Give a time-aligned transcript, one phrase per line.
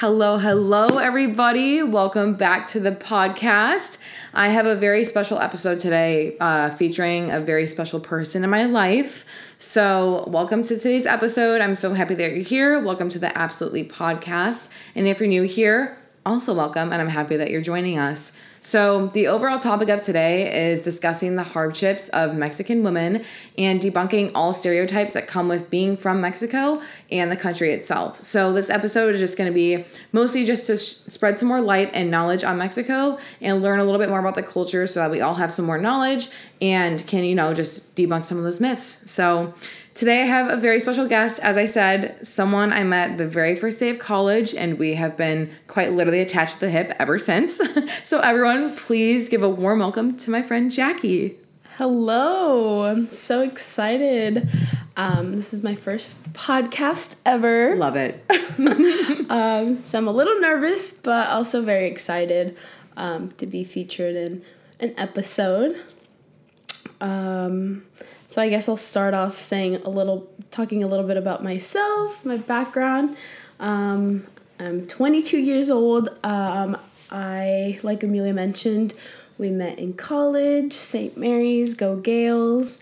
[0.00, 1.82] Hello, hello, everybody.
[1.82, 3.98] Welcome back to the podcast.
[4.32, 8.64] I have a very special episode today uh, featuring a very special person in my
[8.64, 9.26] life.
[9.58, 11.60] So, welcome to today's episode.
[11.60, 12.82] I'm so happy that you're here.
[12.82, 14.70] Welcome to the Absolutely Podcast.
[14.94, 18.32] And if you're new here, also welcome, and I'm happy that you're joining us.
[18.62, 23.24] So, the overall topic of today is discussing the hardships of Mexican women
[23.56, 28.20] and debunking all stereotypes that come with being from Mexico and the country itself.
[28.20, 31.62] So, this episode is just going to be mostly just to sh- spread some more
[31.62, 35.00] light and knowledge on Mexico and learn a little bit more about the culture so
[35.00, 36.28] that we all have some more knowledge
[36.60, 38.98] and can, you know, just debunk some of those myths.
[39.10, 39.54] So,
[40.00, 41.40] Today, I have a very special guest.
[41.40, 45.14] As I said, someone I met the very first day of college, and we have
[45.14, 47.60] been quite literally attached to the hip ever since.
[48.06, 51.34] so, everyone, please give a warm welcome to my friend Jacquie.
[51.76, 54.48] Hello, I'm so excited.
[54.96, 57.76] Um, this is my first podcast ever.
[57.76, 58.24] Love it.
[59.30, 62.56] um, so, I'm a little nervous, but also very excited
[62.96, 64.42] um, to be featured in
[64.80, 65.78] an episode.
[67.02, 67.84] Um,
[68.30, 72.24] so I guess I'll start off saying a little, talking a little bit about myself,
[72.24, 73.16] my background.
[73.58, 74.24] Um,
[74.60, 76.10] I'm 22 years old.
[76.22, 76.78] Um,
[77.10, 78.94] I, like Amelia mentioned,
[79.36, 81.16] we met in college, St.
[81.16, 82.80] Mary's, Go Gaels.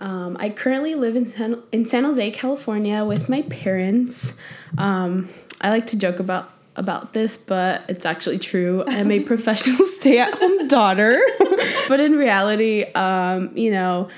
[0.00, 4.36] Um, I currently live in San, in San Jose, California, with my parents.
[4.76, 5.30] Um,
[5.62, 8.84] I like to joke about about this, but it's actually true.
[8.86, 11.20] I'm a professional stay-at-home daughter,
[11.88, 14.10] but in reality, um, you know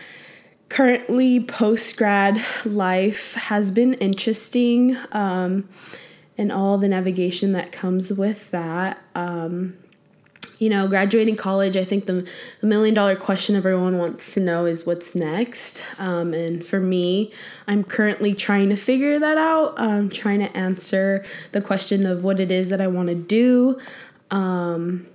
[0.72, 5.68] currently post grad life has been interesting um,
[6.38, 8.98] and all the navigation that comes with that.
[9.14, 9.76] Um,
[10.58, 12.26] you know, graduating college, I think the,
[12.62, 15.82] the million dollar question everyone wants to know is what's next.
[15.98, 17.34] Um, and for me,
[17.66, 19.78] I'm currently trying to figure that out.
[19.78, 23.78] I'm trying to answer the question of what it is that I want to do.
[24.30, 25.06] Um,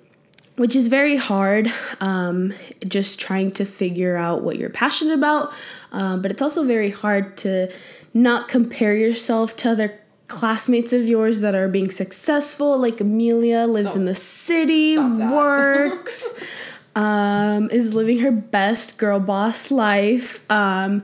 [0.57, 2.53] which is very hard, um,
[2.87, 5.53] just trying to figure out what you're passionate about.
[5.91, 7.71] Um, but it's also very hard to
[8.13, 12.77] not compare yourself to other classmates of yours that are being successful.
[12.77, 16.27] Like Amelia lives oh, in the city, works,
[16.95, 20.49] um, is living her best girl boss life.
[20.51, 21.03] Um,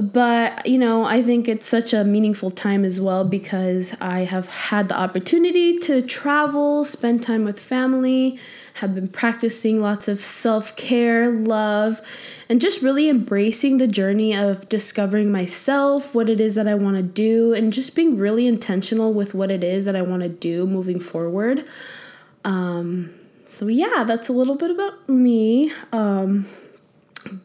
[0.00, 4.46] but you know i think it's such a meaningful time as well because i have
[4.48, 8.38] had the opportunity to travel spend time with family
[8.74, 12.00] have been practicing lots of self-care love
[12.48, 16.96] and just really embracing the journey of discovering myself what it is that i want
[16.96, 20.28] to do and just being really intentional with what it is that i want to
[20.28, 21.64] do moving forward.
[22.44, 23.14] Um,
[23.48, 25.72] so yeah that's a little bit about me.
[25.92, 26.46] Um,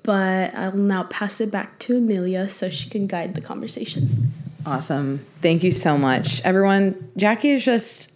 [0.04, 4.34] but I'll now pass it back to Amelia so she can guide the conversation.
[4.66, 5.26] Awesome.
[5.42, 6.42] Thank you so much.
[6.42, 8.10] Everyone, Jacquie is just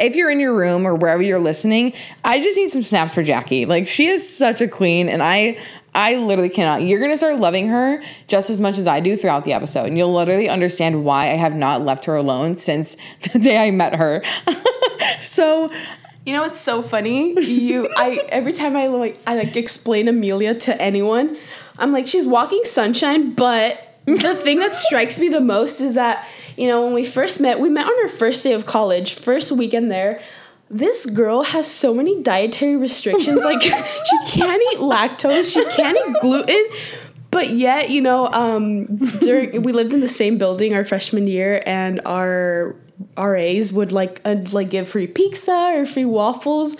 [0.00, 1.92] if you're in your room or wherever you're listening,
[2.24, 3.66] I just need some snaps for Jacquie.
[3.66, 5.58] Like she is such a queen and I
[5.94, 6.82] I literally cannot.
[6.82, 9.86] You're going to start loving her just as much as I do throughout the episode
[9.86, 12.96] and you'll literally understand why I have not left her alone since
[13.32, 14.24] the day I met her.
[15.20, 15.68] so,
[16.24, 17.38] you know what's so funny?
[17.40, 21.36] You I every time I like I like explain Amelia to anyone,
[21.78, 26.26] I'm like she's walking sunshine, but the thing that strikes me the most is that,
[26.56, 29.50] you know, when we first met, we met on our first day of college, first
[29.50, 30.20] weekend there.
[30.70, 33.44] This girl has so many dietary restrictions.
[33.44, 36.66] Like, she can't eat lactose, she can't eat gluten,
[37.30, 38.84] but yet, you know, um,
[39.20, 42.76] during we lived in the same building our freshman year, and our
[43.16, 46.76] RAs would like uh, like give free pizza or free waffles.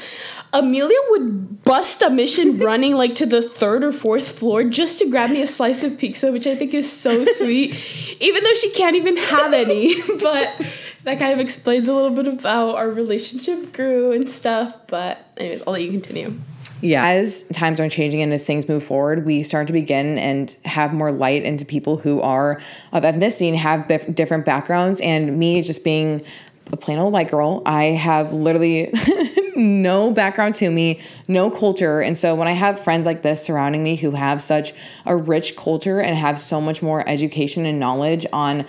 [0.52, 5.10] Amelia would bust a mission running like to the third or fourth floor just to
[5.10, 7.76] grab me a slice of pizza, which I think is so sweet,
[8.20, 10.00] even though she can't even have any.
[10.20, 10.60] but
[11.02, 14.74] that kind of explains a little bit about our relationship grew and stuff.
[14.86, 16.40] But anyways, I'll let you continue
[16.80, 17.06] yeah.
[17.06, 20.92] As times are changing and as things move forward we start to begin and have
[20.92, 22.60] more light into people who are
[22.92, 25.00] of ethnicity and have bif- different backgrounds.
[25.00, 26.24] And me just being
[26.72, 28.90] a plain old white girl i have literally
[29.56, 30.98] no background to me
[31.28, 32.00] no culture.
[32.00, 34.72] And so when i have friends like this surrounding me who have such
[35.04, 38.66] a rich culture and have so much more education and knowledge on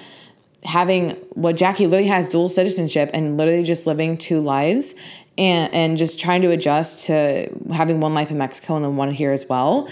[0.66, 4.96] having what Jacquie literally has dual citizenship and literally just living two lives
[5.38, 9.12] and and just trying to adjust to having one life in Mexico and then one
[9.12, 9.90] here as well.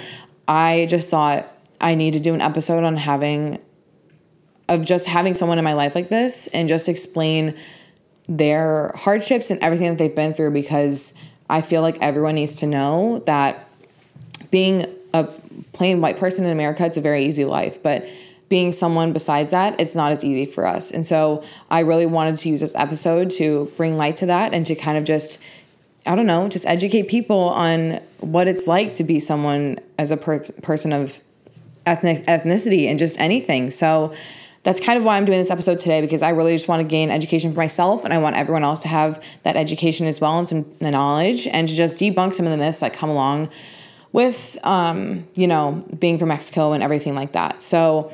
[0.48, 1.48] I just thought
[1.82, 3.60] I need to do an episode on having
[4.70, 7.56] of just having someone in my life like this and just explain
[8.28, 11.14] their hardships and everything that they've been through because
[11.50, 13.68] I feel like everyone needs to know that
[14.50, 15.26] being a
[15.74, 18.08] plain white person in America it's a very easy life, but
[18.54, 20.92] being someone besides that, it's not as easy for us.
[20.92, 24.64] And so I really wanted to use this episode to bring light to that and
[24.68, 25.40] to kind of just,
[26.06, 30.18] I don't know, just educate people on what it's like to be someone as a
[30.18, 31.20] per- person of
[31.88, 33.72] ethnic ethnicity and just anything.
[33.72, 34.14] So
[34.62, 36.88] that's kind of why I'm doing this episode today because I really just want to
[36.88, 40.38] gain education for myself and I want everyone else to have that education as well
[40.38, 43.50] and some knowledge and to just debunk some of the myths that come along
[44.12, 47.64] with um, you know, being from Mexico and everything like that.
[47.64, 48.14] So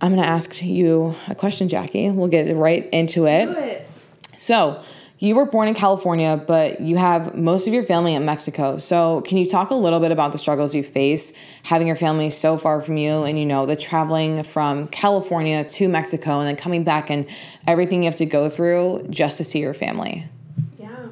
[0.00, 2.14] I'm going to ask you a question, Jacquie.
[2.14, 3.48] We'll get right into it.
[3.48, 3.90] it.
[4.36, 4.82] So,
[5.20, 8.78] you were born in California, but you have most of your family in Mexico.
[8.78, 11.32] So, can you talk a little bit about the struggles you face
[11.64, 15.88] having your family so far from you and you know, the traveling from California to
[15.88, 17.26] Mexico and then coming back and
[17.66, 20.26] everything you have to go through just to see your family?
[20.78, 21.08] Yeah.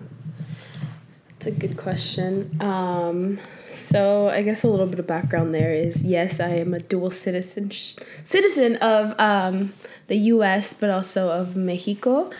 [1.36, 2.56] It's a good question.
[2.60, 3.40] Um,
[3.76, 7.10] so I guess a little bit of background there is yes, I am a dual
[7.10, 7.70] citizen
[8.24, 9.74] citizen of um,
[10.08, 10.72] the U.S.
[10.72, 12.30] but also of Mexico.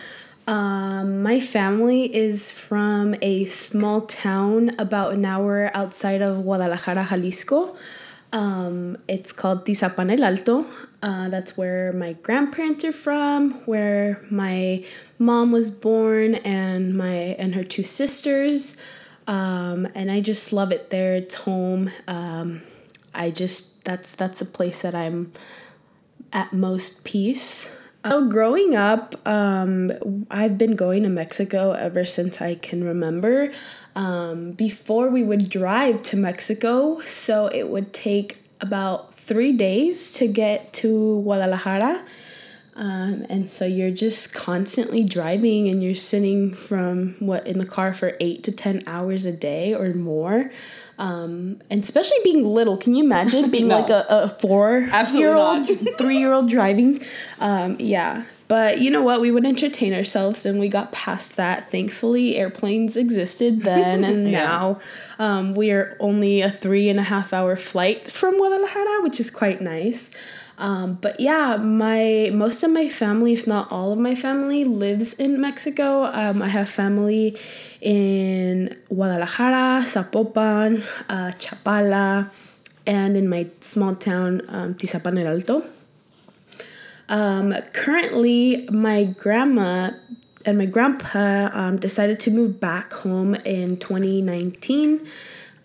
[0.47, 7.75] Um, my family is from a small town about an hour outside of Guadalajara, Jalisco.
[8.31, 10.65] Um, it's called Tizapan el Alto.
[11.03, 14.83] Uh, that's where my grandparents are from, where my
[15.19, 18.75] mom was born, and my and her two sisters.
[19.27, 21.15] Um, and I just love it there.
[21.15, 21.91] It's home.
[22.07, 22.63] Um,
[23.13, 25.33] I just that's that's a place that I'm
[26.31, 27.69] at most peace.
[28.05, 33.51] So growing up, um, I've been going to Mexico ever since I can remember.
[33.97, 40.27] Um, before we would drive to Mexico, so it would take about three days to
[40.27, 42.05] get to Guadalajara.
[42.77, 47.91] Um, and so you're just constantly driving and you're sitting from what in the car
[47.91, 50.51] for eight to 10 hours a day or more.
[50.99, 53.79] Um, and especially being little, can you imagine being no.
[53.79, 57.03] like a, a four year old, three year old driving?
[57.39, 58.25] Um, yeah.
[58.47, 59.19] But you know what?
[59.19, 61.69] We would entertain ourselves and we got past that.
[61.69, 64.45] Thankfully, airplanes existed then, and yeah.
[64.45, 64.79] now
[65.19, 69.29] um, we are only a three and a half hour flight from Guadalajara, which is
[69.29, 70.11] quite nice.
[70.57, 75.13] Um, but yeah, my most of my family, if not all of my family, lives
[75.13, 76.05] in Mexico.
[76.05, 77.37] Um, I have family
[77.79, 82.31] in Guadalajara, Zapopan, uh, Chapala,
[82.87, 85.63] and in my small town, um, Tizapan el Alto.
[87.07, 89.91] Um, currently, my grandma
[90.43, 95.07] and my grandpa um, decided to move back home in 2019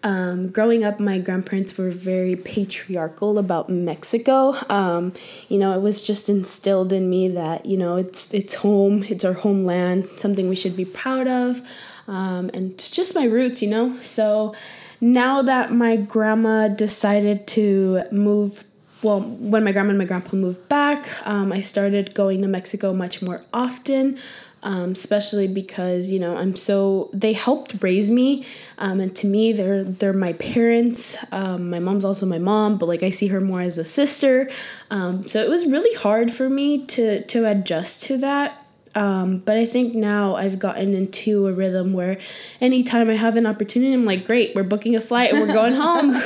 [0.02, 4.56] um, growing up, my grandparents were very patriarchal about Mexico.
[4.68, 5.12] Um,
[5.48, 9.24] you know, it was just instilled in me that you know it's it's home, it's
[9.24, 11.60] our homeland, something we should be proud of,
[12.08, 13.62] um, and just my roots.
[13.62, 14.54] You know, so
[15.00, 18.64] now that my grandma decided to move
[19.02, 22.92] well, when my grandma and my grandpa moved back, um, I started going to Mexico
[22.92, 24.18] much more often
[24.62, 28.46] um, especially because you know I'm so they helped raise me,
[28.78, 31.16] um, and to me they're they're my parents.
[31.30, 34.50] Um, my mom's also my mom, but like I see her more as a sister.
[34.90, 38.58] Um, so it was really hard for me to to adjust to that.
[38.94, 42.18] Um, but I think now I've gotten into a rhythm where
[42.60, 45.74] anytime I have an opportunity, I'm like, great, we're booking a flight and we're going
[45.74, 46.22] home,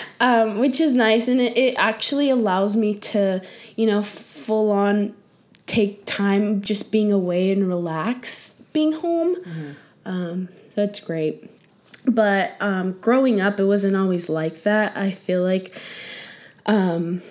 [0.20, 1.28] um, which is nice.
[1.28, 3.42] And it, it actually allows me to,
[3.76, 5.14] you know, full on
[5.70, 9.36] take time just being away and relax being home.
[9.36, 9.70] Mm-hmm.
[10.04, 11.48] Um, so that's great.
[12.04, 14.96] But um, growing up, it wasn't always like that.
[14.96, 15.76] I feel like
[16.66, 17.22] um,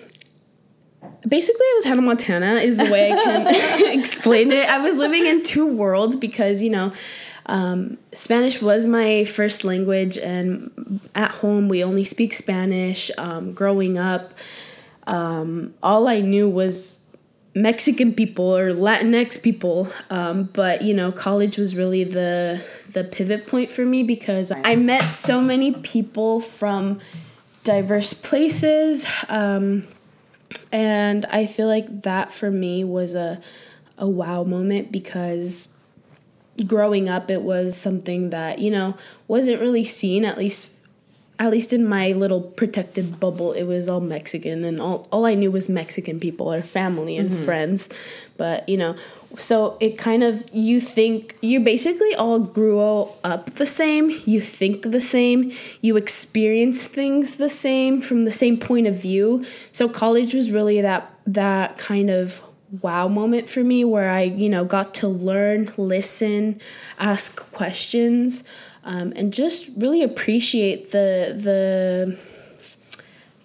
[1.28, 3.46] basically I was Hannah Montana is the way I can
[3.98, 4.66] explain it.
[4.68, 6.94] I was living in two worlds because you know
[7.44, 13.10] um, Spanish was my first language, and at home we only speak Spanish.
[13.18, 14.32] Um, growing up,
[15.06, 16.96] um, all I knew was
[17.54, 23.46] Mexican people or Latinx people, um, but you know, college was really the the pivot
[23.46, 27.00] point for me because I met so many people from
[27.64, 29.84] diverse places, um,
[30.70, 33.40] and I feel like that for me was a
[33.98, 35.68] a wow moment because
[36.66, 38.96] growing up it was something that you know
[39.28, 40.68] wasn't really seen at least
[41.40, 45.34] at least in my little protected bubble, it was all Mexican, and all, all I
[45.34, 47.44] knew was Mexican people or family and mm-hmm.
[47.46, 47.88] friends.
[48.36, 48.94] But, you know,
[49.38, 52.78] so it kind of, you think, you basically all grew
[53.24, 58.58] up the same, you think the same, you experience things the same from the same
[58.58, 59.46] point of view.
[59.72, 62.42] So college was really that, that kind of
[62.82, 66.60] wow moment for me where I, you know, got to learn, listen,
[66.98, 68.44] ask questions
[68.84, 72.18] um, and just really appreciate the the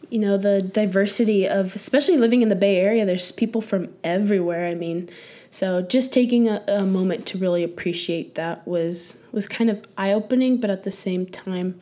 [0.10, 4.66] you know the diversity of especially living in the bay area there's people from everywhere
[4.68, 5.10] i mean.
[5.52, 10.58] So just taking a, a moment to really appreciate that was was kind of eye-opening
[10.58, 11.80] but at the same time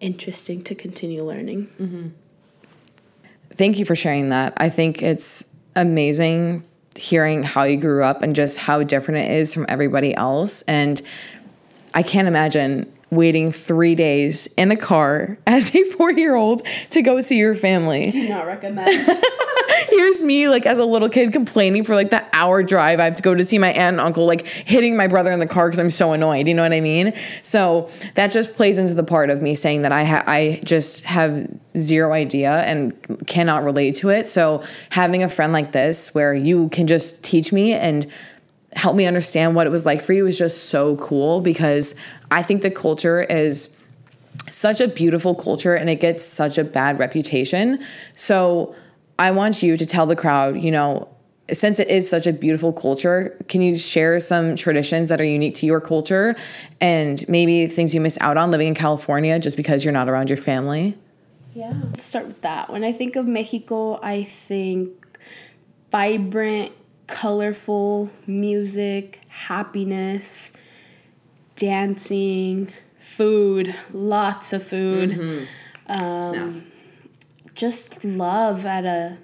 [0.00, 1.68] interesting to continue learning.
[1.78, 2.08] Mm-hmm.
[3.52, 4.54] thank you for sharing that.
[4.56, 5.44] I think it's
[5.76, 6.64] amazing
[6.96, 10.62] hearing how you grew up and just how different it is from everybody else.
[10.62, 11.02] And
[11.94, 17.02] i can't imagine waiting three days in a car as a four year old to
[17.02, 18.10] go see your family.
[18.10, 18.88] Do not recommend.
[19.88, 23.16] Here's me, like, as a little kid complaining for like the hour drive I have
[23.16, 25.68] to go to see my aunt and uncle, like hitting my brother in the car
[25.68, 26.46] because I'm so annoyed.
[26.46, 27.12] You know what I mean?
[27.42, 31.04] So that just plays into the part of me saying that I, ha- I just
[31.04, 34.28] have zero idea and cannot relate to it.
[34.28, 38.06] So having a friend like this where you can just teach me and
[38.72, 41.94] help me understand what it was like for you is just so cool because
[42.30, 43.76] I think the culture is
[44.48, 47.84] such a beautiful culture and it gets such a bad reputation.
[48.14, 48.74] So
[49.18, 51.08] I want you to tell the crowd, you know,
[51.52, 55.56] since it is such a beautiful culture, can you share some traditions that are unique
[55.56, 56.36] to your culture
[56.80, 60.28] and maybe things you miss out on living in California just because you're not around
[60.28, 60.96] your family?
[61.54, 61.74] Yeah.
[61.90, 62.70] Let's start with that.
[62.70, 64.90] When I think of Mexico, I think
[65.90, 66.72] vibrant,
[67.10, 70.52] colorful music, happiness,
[71.56, 75.10] dancing, food, lots of food.
[75.10, 75.92] Mm-hmm.
[75.92, 76.66] Um,
[77.54, 79.18] just love at a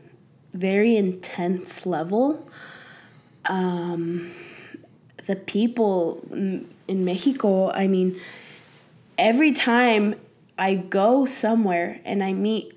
[0.52, 2.50] very intense level.
[3.47, 4.33] Um,
[5.26, 8.21] the people in Mexico, I mean,
[9.16, 10.16] every time
[10.59, 12.73] I go somewhere and I meet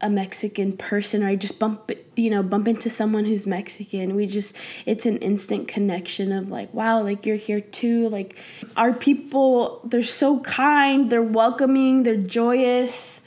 [0.00, 4.14] a Mexican person or I just bump you know bump into someone who's Mexican.
[4.14, 8.08] We just it's an instant connection of like wow like you're here too.
[8.08, 8.36] Like
[8.76, 13.22] our people they're so kind they're welcoming they're joyous.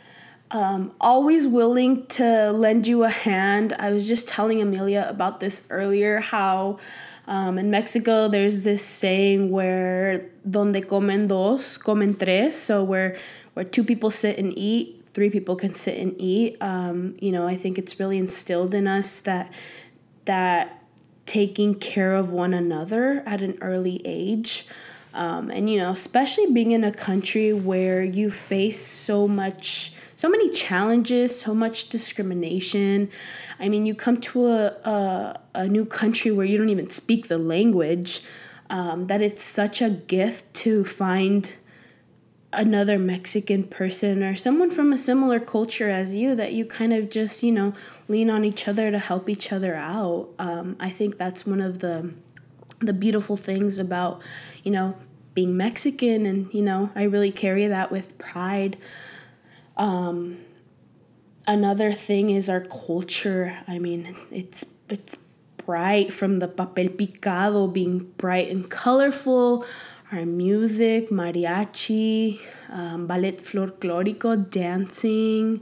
[0.52, 3.72] Um, always willing to lend you a hand.
[3.80, 6.78] I was just telling Amelia about this earlier how
[7.26, 12.62] um, in Mexico there's this saying where donde comen dos comen tres.
[12.62, 13.18] So where
[13.54, 16.58] where two people sit and eat three people can sit and eat.
[16.62, 19.52] Um, you know, I think it's really instilled in us that
[20.26, 20.84] that
[21.26, 24.68] taking care of one another at an early age.
[25.14, 30.30] Um, and you know, especially being in a country where you face so much, so
[30.30, 33.10] many challenges, so much discrimination.
[33.60, 37.28] I mean, you come to a a, a new country where you don't even speak
[37.28, 38.22] the language.
[38.70, 41.52] Um, that it's such a gift to find
[42.54, 47.10] another Mexican person or someone from a similar culture as you that you kind of
[47.10, 47.74] just, you know,
[48.08, 50.30] lean on each other to help each other out.
[50.38, 52.14] Um, I think that's one of the
[52.80, 54.22] the beautiful things about,
[54.64, 54.98] you know,
[55.36, 58.76] being Mexican and, you know, I really carry that with pride.
[59.78, 60.40] Um,
[61.48, 63.60] another thing is our culture.
[63.68, 65.16] I mean, it's it's
[65.58, 69.64] bright from the papel picado being bright and colorful
[70.12, 72.40] our music, mariachi,
[72.70, 75.62] um, ballet folklorico, dancing,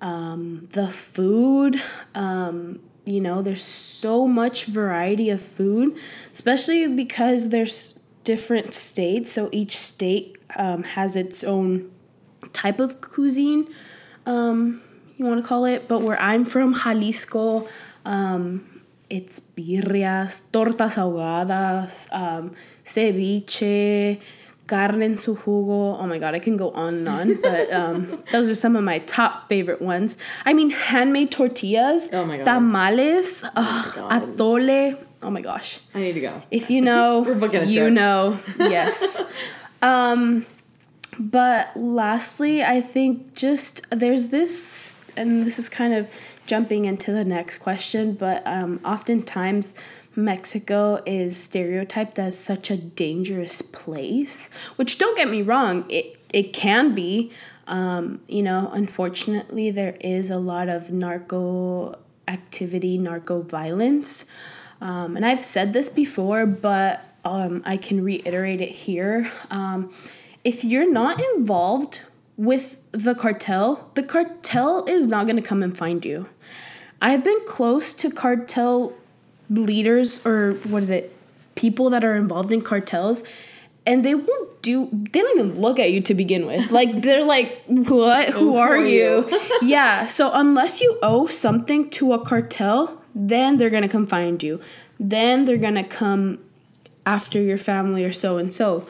[0.00, 1.82] um, the food.
[2.14, 5.96] Um, you know, there's so much variety of food,
[6.32, 9.32] especially because there's different states.
[9.32, 11.90] So each state um, has its own
[12.52, 13.66] type of cuisine,
[14.26, 14.82] um,
[15.16, 15.88] you want to call it.
[15.88, 17.68] But where I'm from, Jalisco,
[18.04, 22.08] um, it's birrias, tortas ahogadas,
[22.84, 24.20] ceviche,
[24.66, 25.98] carne en su jugo.
[25.98, 28.84] Oh my god, I can go on and on, but um, those are some of
[28.84, 30.16] my top favorite ones.
[30.44, 34.98] I mean, handmade tortillas, oh my god, tamales, oh atole.
[35.22, 36.42] Oh my gosh, I need to go.
[36.50, 38.38] If you know, We're booking a you know.
[38.58, 39.22] Yes.
[39.80, 40.46] um,
[41.18, 46.08] but lastly, I think just there's this, and this is kind of
[46.46, 49.74] jumping into the next question, but um, oftentimes
[50.16, 56.52] Mexico is stereotyped as such a dangerous place, which don't get me wrong, it, it
[56.52, 57.32] can be.
[57.66, 64.26] Um, you know, unfortunately, there is a lot of narco activity, narco violence.
[64.80, 69.32] Um, and I've said this before, but um, I can reiterate it here.
[69.50, 69.92] Um,
[70.42, 72.00] if you're not involved
[72.36, 76.28] with the cartel, the cartel is not going to come and find you.
[77.00, 78.94] I've been close to cartel
[79.50, 81.14] leaders or what is it?
[81.54, 83.22] People that are involved in cartels
[83.86, 86.70] and they won't do they don't even look at you to begin with.
[86.70, 88.30] Like they're like, "What?
[88.30, 89.28] Who are you?"
[89.62, 94.60] yeah, so unless you owe something to a cartel, then they're to come find you.
[94.98, 96.38] Then they're to come
[97.06, 98.86] after your family or so and so.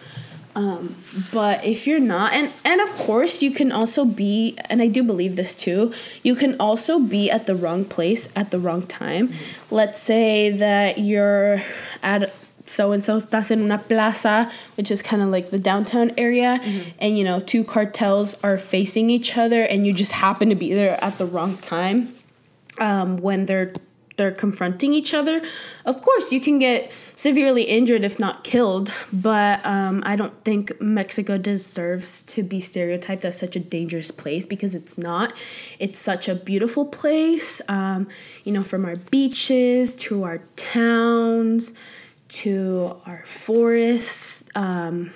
[0.56, 0.94] Um,
[1.32, 5.02] but if you're not, and and of course you can also be, and I do
[5.02, 5.92] believe this too.
[6.22, 9.28] You can also be at the wrong place at the wrong time.
[9.28, 9.74] Mm-hmm.
[9.74, 11.62] Let's say that you're
[12.02, 12.32] at
[12.66, 16.60] so and so estás en una plaza, which is kind of like the downtown area,
[16.62, 16.90] mm-hmm.
[16.98, 20.72] and you know two cartels are facing each other, and you just happen to be
[20.72, 22.14] there at the wrong time
[22.78, 23.72] um, when they're
[24.16, 25.42] they're confronting each other.
[25.84, 30.80] Of course, you can get severely injured if not killed, but um, I don't think
[30.80, 35.32] Mexico deserves to be stereotyped as such a dangerous place because it's not.
[35.78, 38.08] It's such a beautiful place, um,
[38.44, 41.72] you know, from our beaches to our towns
[42.28, 44.44] to our forests.
[44.54, 45.12] Um,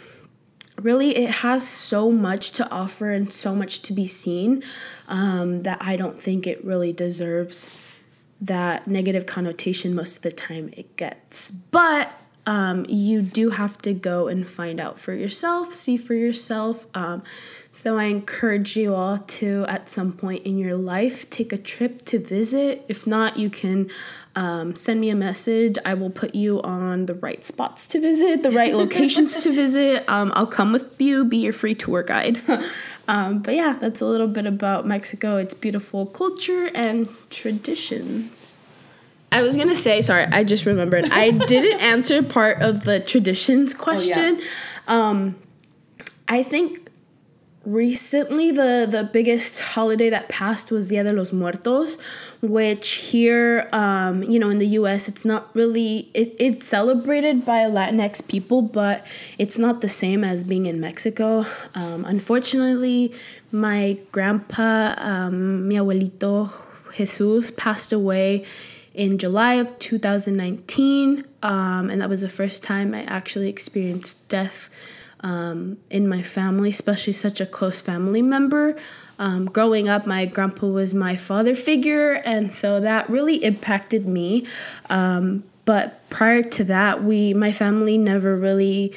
[0.80, 4.62] really, it has so much to offer and so much to be seen
[5.08, 7.64] um, that I don't think it really deserves
[8.40, 11.50] that negative connotation most of the time it gets.
[11.50, 12.12] But
[12.46, 16.86] um, you do have to go and find out for yourself, see for yourself.
[16.94, 17.22] Um,
[17.70, 22.06] so I encourage you all to, at some point in your life, take a trip
[22.06, 22.86] to visit.
[22.88, 23.90] If not, you can
[24.38, 25.76] um, send me a message.
[25.84, 30.08] I will put you on the right spots to visit, the right locations to visit.
[30.08, 32.40] Um, I'll come with you, be your free tour guide.
[33.10, 38.54] Um, but yeah, that's a little bit about Mexico, its beautiful culture and traditions.
[39.32, 41.06] I was gonna say, sorry, I just remembered.
[41.06, 44.42] I didn't answer part of the traditions question.
[44.88, 45.08] Oh, yeah.
[45.08, 45.36] um,
[46.28, 46.87] I think
[47.64, 51.96] recently the the biggest holiday that passed was Dia de los Muertos,
[52.40, 55.08] which here, um, you know, in the U.S.
[55.08, 59.06] it's not really it, it's celebrated by Latinx people, but
[59.38, 61.46] it's not the same as being in Mexico.
[61.74, 63.12] Um, unfortunately,
[63.52, 66.50] my grandpa, um, mi abuelito
[66.96, 68.44] Jesus, passed away
[68.94, 74.70] in July of 2019, um, and that was the first time I actually experienced death
[75.20, 78.76] um, in my family, especially such a close family member.
[79.18, 84.46] Um, growing up, my grandpa was my father figure, and so that really impacted me.
[84.88, 88.94] Um, but prior to that, we, my family, never really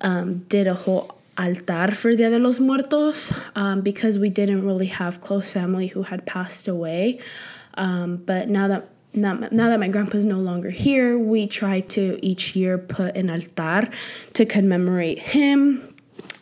[0.00, 4.86] um, did a whole altar for Dia de los Muertos um, because we didn't really
[4.86, 7.20] have close family who had passed away.
[7.74, 8.88] Um, but now that
[9.20, 13.30] now, now that my grandpa's no longer here, we try to each year put an
[13.30, 13.90] altar
[14.34, 15.94] to commemorate him.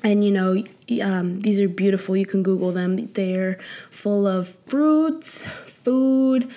[0.02, 0.64] And you know,
[1.02, 2.16] um, these are beautiful.
[2.16, 3.12] You can Google them.
[3.12, 3.58] They're
[3.90, 6.50] full of fruits, food,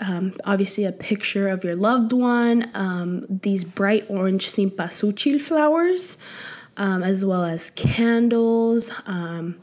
[0.00, 6.18] um, obviously a picture of your loved one, um, these bright orange cempasúchil flowers,
[6.76, 8.90] um, as well as candles.
[9.06, 9.56] Um,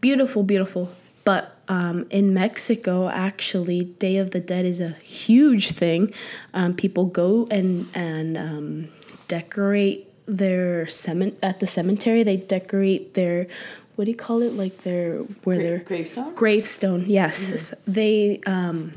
[0.00, 0.94] beautiful, beautiful.
[1.24, 6.12] But um, in Mexico, actually, Day of the Dead is a huge thing.
[6.52, 8.88] Um, people go and and um,
[9.28, 12.22] decorate their cement at the cemetery.
[12.22, 13.46] They decorate their
[13.96, 14.52] what do you call it?
[14.52, 16.34] Like their where Gra- their gravestone.
[16.34, 17.50] Gravestone, yes.
[17.50, 17.92] Mm-hmm.
[17.92, 18.92] They um,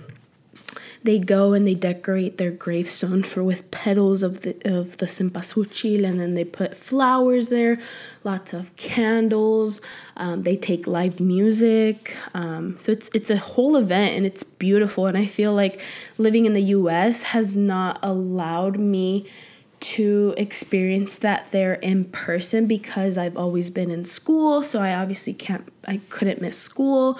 [1.08, 6.06] they go and they decorate their gravestone for with petals of the of the cempasúchil
[6.06, 7.80] and then they put flowers there
[8.26, 9.80] lots of candles
[10.18, 15.06] um, they take live music um, so it's it's a whole event and it's beautiful
[15.06, 15.80] and i feel like
[16.18, 19.26] living in the us has not allowed me
[19.80, 25.34] to experience that there in person because i've always been in school so i obviously
[25.34, 27.18] can't i couldn't miss school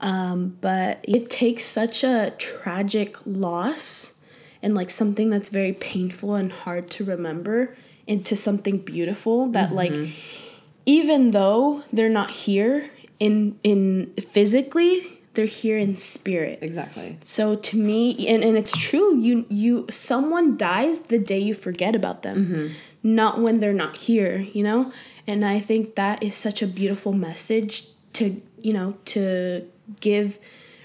[0.00, 4.14] um, but it takes such a tragic loss
[4.62, 9.76] and like something that's very painful and hard to remember into something beautiful that mm-hmm.
[9.76, 10.12] like
[10.86, 17.76] even though they're not here in in physically they're here in spirit exactly so to
[17.76, 22.46] me and, and it's true you you someone dies the day you forget about them
[22.46, 22.74] mm-hmm.
[23.02, 24.92] not when they're not here you know
[25.26, 29.68] and i think that is such a beautiful message to you know to
[30.00, 30.38] give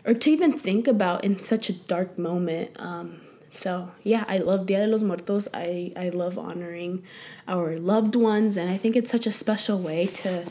[0.05, 2.71] or to even think about in such a dark moment.
[2.77, 5.47] Um, so yeah, I love Dia de los Muertos.
[5.53, 7.03] I, I love honoring
[7.47, 10.45] our loved ones and I think it's such a special way to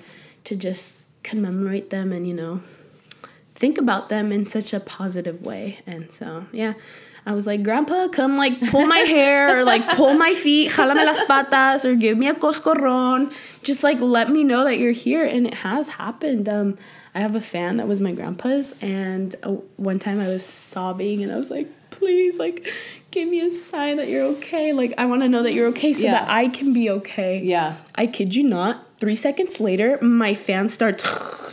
[0.45, 2.63] to just commemorate them and you know
[3.55, 5.81] think about them in such a positive way.
[5.87, 6.75] And so yeah.
[7.25, 11.05] I was like, Grandpa, come like pull my hair or like pull my feet, jalame
[11.05, 13.33] las patas, or give me a coscorron.
[13.63, 15.25] Just like let me know that you're here.
[15.25, 16.49] And it has happened.
[16.49, 16.79] Um,
[17.15, 21.23] I have a fan that was my grandpa's, and uh, one time I was sobbing
[21.23, 22.67] and I was like, please, like,
[23.11, 24.73] give me a sign that you're okay.
[24.73, 26.13] Like, I want to know that you're okay so yeah.
[26.13, 27.43] that I can be okay.
[27.43, 27.77] Yeah.
[27.95, 28.87] I kid you not.
[29.03, 31.03] Three seconds later, my fan starts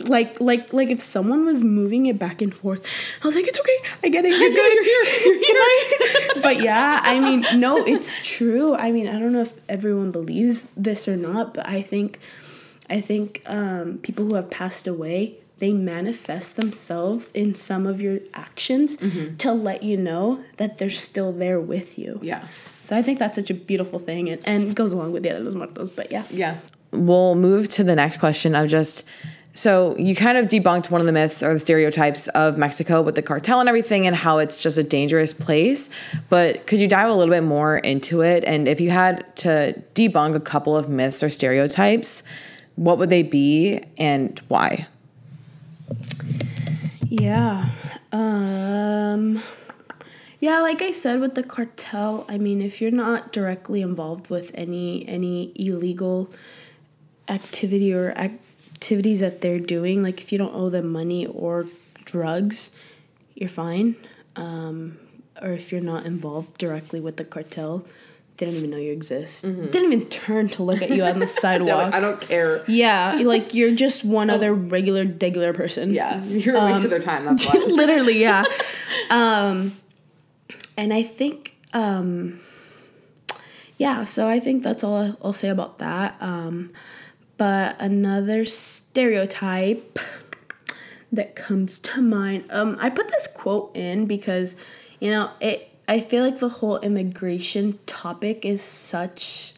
[0.02, 2.80] like like like if someone was moving it back and forth.
[3.24, 3.78] I was like, it's okay.
[4.04, 4.38] I get it.
[4.38, 4.86] You're good.
[4.92, 5.34] You're here.
[5.34, 6.42] You're here.
[6.44, 8.76] but yeah, I mean, no, it's true.
[8.76, 12.20] I mean, I don't know if everyone believes this or not, but I think
[12.88, 18.20] I think um, people who have passed away they manifest themselves in some of your
[18.32, 19.36] actions mm-hmm.
[19.36, 22.20] to let you know that they're still there with you.
[22.22, 22.48] Yeah.
[22.80, 25.44] So I think that's such a beautiful thing and, and goes along with the other
[25.44, 26.24] Los Muertos, but yeah.
[26.30, 26.60] Yeah.
[26.92, 29.04] We'll move to the next question of just
[29.52, 33.16] so you kind of debunked one of the myths or the stereotypes of Mexico with
[33.16, 35.90] the cartel and everything and how it's just a dangerous place.
[36.28, 38.44] But could you dive a little bit more into it?
[38.44, 42.22] And if you had to debunk a couple of myths or stereotypes,
[42.76, 44.86] what would they be and why?
[47.08, 47.70] Yeah.
[48.12, 49.42] Um
[50.38, 54.52] yeah, like I said with the cartel, I mean, if you're not directly involved with
[54.54, 56.30] any any illegal
[57.30, 61.66] activity or activities that they're doing, like if you don't owe them money or
[62.04, 62.70] drugs,
[63.34, 63.96] you're fine.
[64.36, 64.98] Um,
[65.40, 67.86] or if you're not involved directly with the cartel,
[68.36, 69.44] they don't even know you exist.
[69.44, 69.66] Mm-hmm.
[69.66, 71.92] Didn't even turn to look at you on the sidewalk.
[71.92, 72.64] I don't care.
[72.66, 75.92] Yeah, like you're just one other regular, regular person.
[75.92, 77.26] Yeah, you're a waste um, of their time.
[77.26, 77.60] That's why.
[77.68, 78.44] literally, yeah.
[79.10, 79.76] um,
[80.78, 82.40] and I think, um,
[83.76, 84.04] yeah.
[84.04, 86.16] So I think that's all I'll say about that.
[86.20, 86.72] Um,
[87.40, 89.98] but another stereotype
[91.10, 92.44] that comes to mind.
[92.50, 94.56] Um, I put this quote in because,
[94.98, 99.54] you know, it I feel like the whole immigration topic is such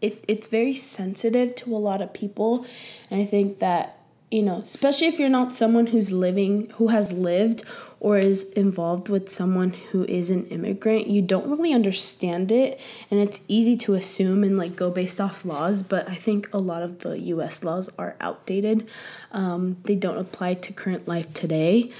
[0.00, 2.64] it, it's very sensitive to a lot of people
[3.10, 3.98] and I think that
[4.30, 7.64] you know, especially if you're not someone who's living who has lived
[8.04, 12.78] or is involved with someone who is an immigrant, you don't really understand it
[13.10, 16.58] and it's easy to assume and like go based off laws, but I think a
[16.58, 18.86] lot of the US laws are outdated.
[19.32, 21.90] Um, they don't apply to current life today.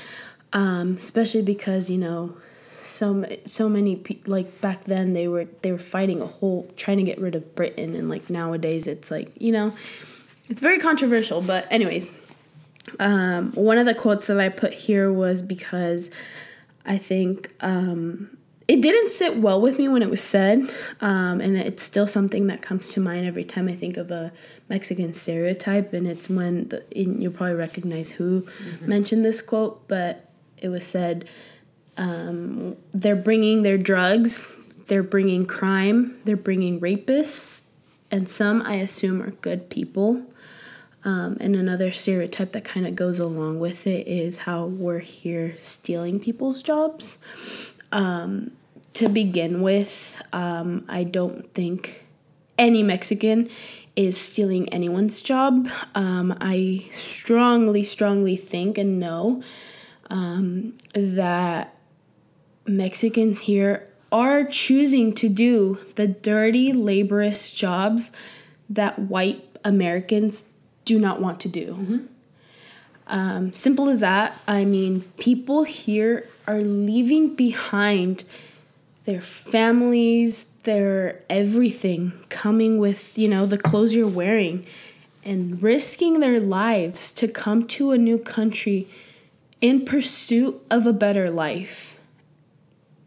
[0.53, 2.37] Um, especially because, you know,
[2.71, 7.03] so so many like back then they were they were fighting a whole trying to
[7.03, 9.73] get rid of Britain and like nowadays it's like you know
[10.51, 12.13] it's very controversial but anyways
[12.99, 16.11] um, one of the quotes that I put here was because
[16.85, 18.37] I think um,
[18.69, 20.61] it didn't sit well with me when it was said
[21.01, 24.33] um, and it's still something that comes to mind every time I think of a
[24.69, 28.89] Mexican stereotype and it's when the, you'll probably recognize who mm-hmm.
[28.89, 31.27] mentioned this quote but it was said
[31.97, 34.51] um, they're bringing their drugs,
[34.89, 37.63] they're bringing crime, they're bringing rapists,
[38.11, 40.23] and some I assume are good people.
[41.05, 45.55] Um, and another stereotype that kind of goes along with it is how we're here
[45.61, 47.19] stealing people's jobs.
[47.93, 48.53] Um,
[48.95, 52.05] to begin with, um, I don't think
[52.57, 53.51] any Mexican
[53.97, 55.69] is stealing anyone's job.
[55.95, 59.43] Um, I strongly, strongly think and know
[60.11, 61.77] um, that
[62.67, 68.13] Mexicans here are choosing to do the dirty, laborious jobs
[68.69, 70.45] that white Americans
[70.85, 71.67] do not want to do.
[71.75, 72.07] Mm-hmm.
[73.07, 74.39] Um, simple as that.
[74.49, 78.25] I mean, people here are leaving behind
[79.05, 84.67] their families, their everything, coming with, you know, the clothes you're wearing,
[85.23, 88.89] and risking their lives to come to a new country
[89.61, 91.95] in pursuit of a better life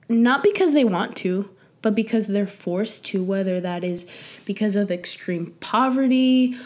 [0.09, 1.49] not because they want to,
[1.81, 4.07] but because they're forced to, whether that is
[4.45, 6.57] because of extreme poverty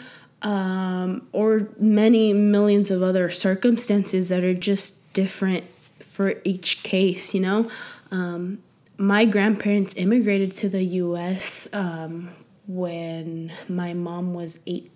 [0.42, 5.64] um, or many millions of other circumstances that are just different
[6.00, 7.70] for each case, you know?
[8.10, 8.58] Um,
[8.98, 12.30] my grandparents immigrated to the US um,
[12.66, 14.90] when my mom was eight,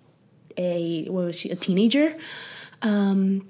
[0.57, 2.15] a, what was she, a teenager?
[2.81, 3.49] Um,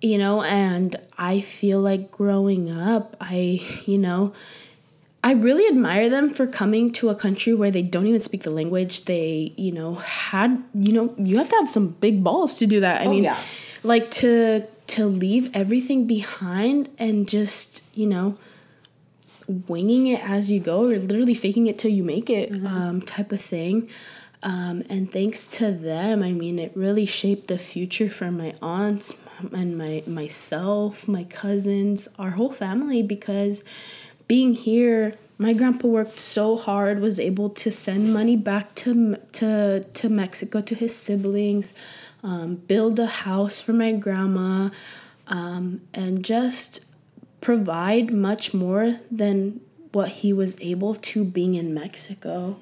[0.00, 4.32] you know, and I feel like growing up, I, you know,
[5.22, 8.50] I really admire them for coming to a country where they don't even speak the
[8.50, 9.04] language.
[9.04, 12.80] They, you know, had, you know, you have to have some big balls to do
[12.80, 13.02] that.
[13.02, 13.38] I oh, mean, yeah.
[13.82, 18.38] like to to leave everything behind and just, you know,
[19.46, 22.66] winging it as you go or literally faking it till you make it mm-hmm.
[22.66, 23.88] um, type of thing.
[24.42, 29.12] Um, and thanks to them, I mean, it really shaped the future for my aunts,
[29.52, 33.62] and my myself, my cousins, our whole family because
[34.30, 39.84] being here my grandpa worked so hard was able to send money back to to
[39.92, 41.74] to Mexico to his siblings
[42.22, 44.70] um, build a house for my grandma
[45.26, 46.84] um, and just
[47.40, 52.60] provide much more than what he was able to being in Mexico.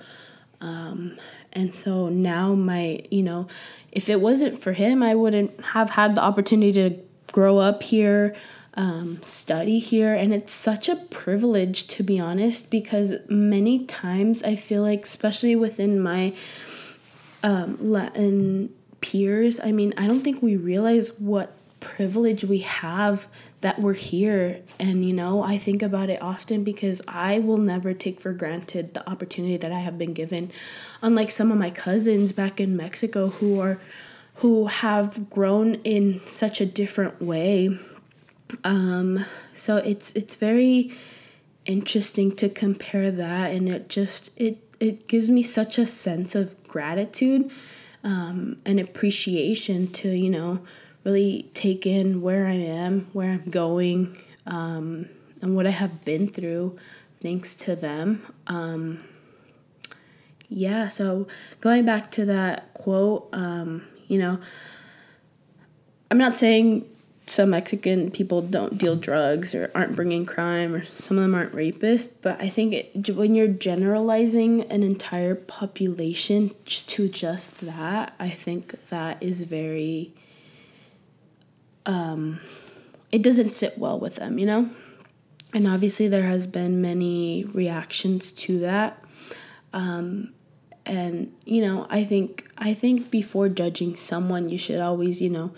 [0.62, 1.18] Um,
[1.52, 3.46] and so now my you know
[3.92, 6.96] if it wasn't for him, I wouldn't have had the opportunity to
[7.30, 8.34] grow up here,
[8.78, 10.14] um, study here.
[10.14, 15.56] And it's such a privilege, to be honest, because many times I feel like, especially
[15.56, 16.32] within my
[17.42, 23.26] um, Latin peers, I mean, I don't think we realize what privilege we have
[23.60, 24.60] that we're here.
[24.78, 28.94] And, you know, I think about it often because I will never take for granted
[28.94, 30.52] the opportunity that I have been given.
[31.02, 33.80] Unlike some of my cousins back in Mexico who are
[34.36, 37.76] who have grown in such a different way.
[38.64, 40.96] Um, so it's it's very
[41.66, 46.62] interesting to compare that and it just it it gives me such a sense of
[46.66, 47.50] gratitude
[48.02, 50.60] um, and appreciation to you know
[51.04, 55.08] really take in where I am, where I'm going, um,
[55.40, 56.78] and what I have been through
[57.20, 58.22] thanks to them.
[58.46, 59.04] Um,
[60.48, 61.26] yeah, so
[61.60, 64.38] going back to that quote, um, you know,
[66.10, 66.88] I'm not saying
[67.30, 71.52] some Mexican people don't deal drugs or aren't bringing crime or some of them aren't
[71.52, 78.30] rapists, but I think it, when you're generalizing an entire population to just that, I
[78.30, 80.12] think that is very
[81.86, 82.40] um
[83.10, 84.70] it doesn't sit well with them, you know?
[85.54, 89.02] And obviously there has been many reactions to that.
[89.72, 90.34] Um
[90.84, 95.52] and you know, I think I think before judging someone, you should always, you know,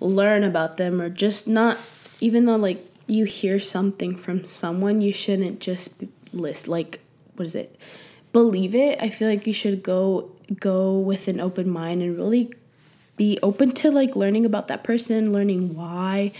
[0.00, 1.78] learn about them or just not
[2.20, 7.00] even though like you hear something from someone you shouldn't just list like
[7.36, 7.76] what is it?
[8.32, 8.98] Believe it.
[9.00, 12.52] I feel like you should go go with an open mind and really
[13.16, 16.32] be open to like learning about that person learning why.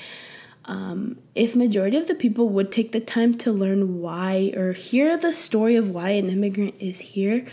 [0.66, 5.16] Um, if majority of the people would take the time to learn why or hear
[5.16, 7.46] the story of why an immigrant is here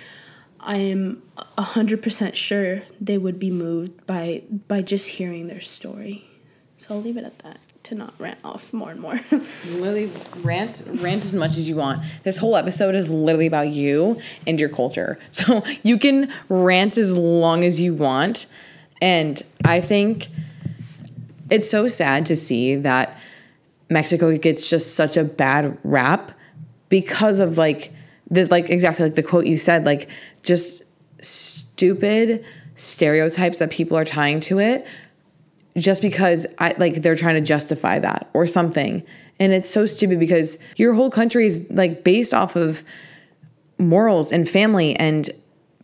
[0.67, 1.23] I am
[1.58, 6.25] 100% sure they would be moved by by just hearing their story.
[6.75, 9.21] So I'll leave it at that to not rant off more and more.
[9.65, 10.12] literally
[10.43, 12.03] rant rant as much as you want.
[12.23, 15.17] This whole episode is literally about you and your culture.
[15.32, 18.47] So you can rant as long as you want.
[19.01, 20.27] And I think
[21.49, 23.17] it's so sad to see that
[23.89, 26.34] Mexico gets just such a bad rap
[26.89, 27.93] because of like
[28.30, 30.10] this like exactly like the quote you said like
[30.47, 30.81] just
[31.21, 32.43] stupid
[32.75, 34.88] stereotypes that people are tying to it
[35.77, 39.03] just because I like they're trying to justify that or something.
[39.39, 42.83] And it's so stupid because your whole country is like based off of
[43.77, 45.29] morals and family and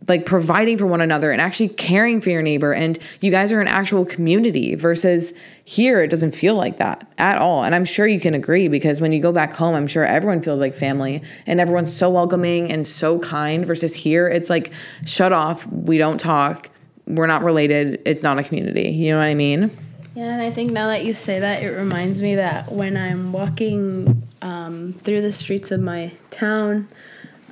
[0.08, 2.72] like providing for one another and actually caring for your neighbor.
[2.72, 5.32] And you guys are an actual community versus
[5.64, 7.64] here it doesn't feel like that at all.
[7.64, 10.42] And i'm sure you can agree because when you go back home i'm sure everyone
[10.42, 14.28] feels like family and everyone's so welcoming and so kind versus here.
[14.28, 14.72] It's like
[15.06, 15.66] shut off.
[15.66, 16.68] We don't talk.
[17.06, 18.02] We're not related.
[18.04, 18.90] It's not a community.
[18.90, 19.76] You know what i mean?
[20.14, 23.32] Yeah and i think now that you say that it reminds me that when i'm
[23.32, 26.88] walking um, through the streets of my town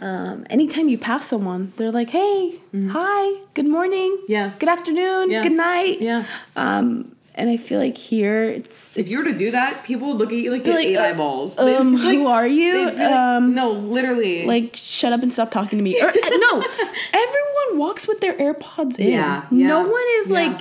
[0.02, 2.88] um, anytime you pass someone, they're like, "Hey, mm-hmm.
[2.88, 5.42] hi, good morning, yeah, good afternoon, yeah.
[5.44, 9.52] good night, yeah." Um, and I feel like here, it's, if you were to do
[9.52, 11.56] that, people would look at you like, like eight uh, eyeballs.
[11.56, 12.86] Um, like, who are you?
[12.86, 15.94] Like, um, no, literally, like shut up and stop talking to me.
[16.02, 16.64] Or, no,
[17.12, 19.10] everyone walks with their AirPods in.
[19.10, 20.34] Yeah, yeah no one is yeah.
[20.34, 20.60] like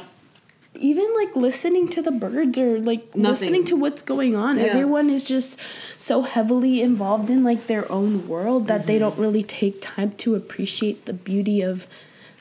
[0.75, 3.23] even like listening to the birds or like Nothing.
[3.23, 4.57] listening to what's going on.
[4.57, 4.65] Yeah.
[4.65, 5.59] Everyone is just
[5.97, 8.87] so heavily involved in like their own world that mm-hmm.
[8.87, 11.87] they don't really take time to appreciate the beauty of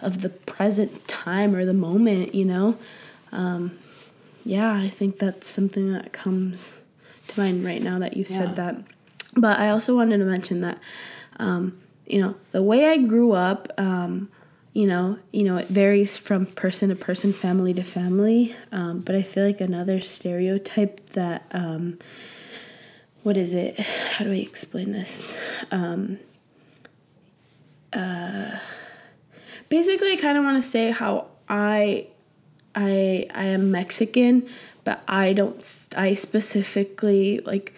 [0.00, 2.76] of the present time or the moment, you know.
[3.32, 3.78] Um,
[4.44, 6.80] yeah, I think that's something that comes
[7.28, 8.36] to mind right now that you yeah.
[8.38, 8.76] said that.
[9.36, 10.78] But I also wanted to mention that
[11.38, 14.28] um, you know, the way I grew up um,
[14.72, 18.54] you know you know it varies from person to person family to family.
[18.72, 21.98] Um, but i feel like another stereotype that um,
[23.22, 23.78] what is it?
[23.78, 25.36] How do i explain this?
[25.70, 26.18] Um,
[27.92, 28.58] uh,
[29.70, 32.06] basically i kind of want to say how i
[32.74, 34.46] i i am mexican
[34.84, 37.72] but i don't i specifically like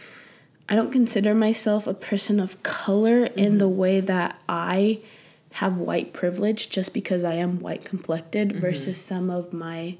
[0.68, 3.38] i don't consider myself a person of color mm-hmm.
[3.38, 4.98] in the way that i
[5.52, 8.60] have white privilege just because I am white complected mm-hmm.
[8.60, 9.96] versus some of my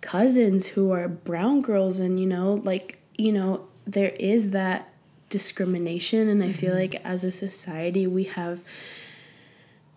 [0.00, 4.92] cousins who are brown girls and you know like you know there is that
[5.30, 6.58] discrimination and I mm-hmm.
[6.58, 8.62] feel like as a society we have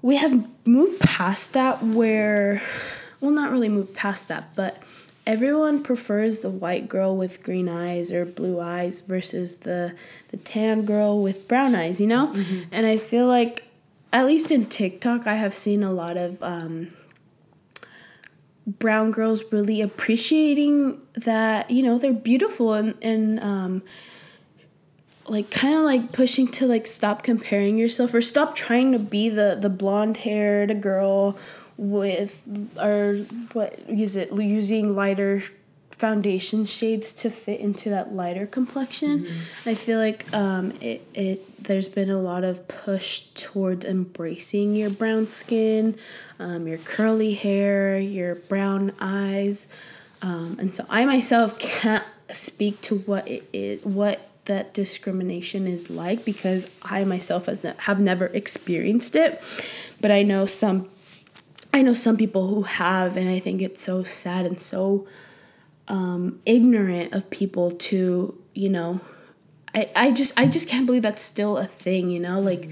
[0.01, 2.61] we have moved past that where
[3.19, 4.81] well not really moved past that but
[5.25, 9.93] everyone prefers the white girl with green eyes or blue eyes versus the
[10.29, 12.61] the tan girl with brown eyes you know mm-hmm.
[12.71, 13.66] and I feel like
[14.11, 16.93] at least in TikTok, I have seen a lot of um,
[18.65, 23.81] brown girls really appreciating that you know they're beautiful and and um,
[25.27, 29.29] like kind of like pushing to like stop comparing yourself or stop trying to be
[29.29, 31.37] the the blonde haired girl
[31.77, 32.41] with
[32.79, 35.43] or what is it using lighter
[35.97, 39.25] foundation shades to fit into that lighter complexion.
[39.25, 39.69] Mm-hmm.
[39.69, 44.89] I feel like um, it, it there's been a lot of push towards embracing your
[44.89, 45.97] brown skin,
[46.39, 49.67] um, your curly hair, your brown eyes,
[50.21, 55.89] um, and so I myself can't speak to what it is, what that discrimination is
[55.89, 59.41] like because I myself has have never experienced it,
[59.99, 60.89] but I know some.
[61.73, 65.05] I know some people who have, and I think it's so sad and so
[65.87, 69.01] um, ignorant of people to you know
[69.73, 72.39] I, I just I just can't believe that's still a thing you know?
[72.39, 72.69] Like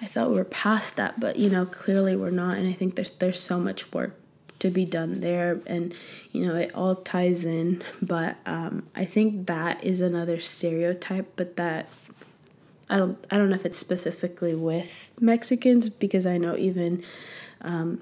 [0.00, 2.96] I thought we were past that but you know clearly we're not and I think
[2.96, 4.16] there's there's so much work
[4.60, 5.94] to be done there and
[6.32, 7.82] you know it all ties in.
[8.00, 11.88] But um, I think that is another stereotype but that
[12.88, 17.04] I don't I don't know if it's specifically with Mexicans because I know even
[17.62, 18.00] um,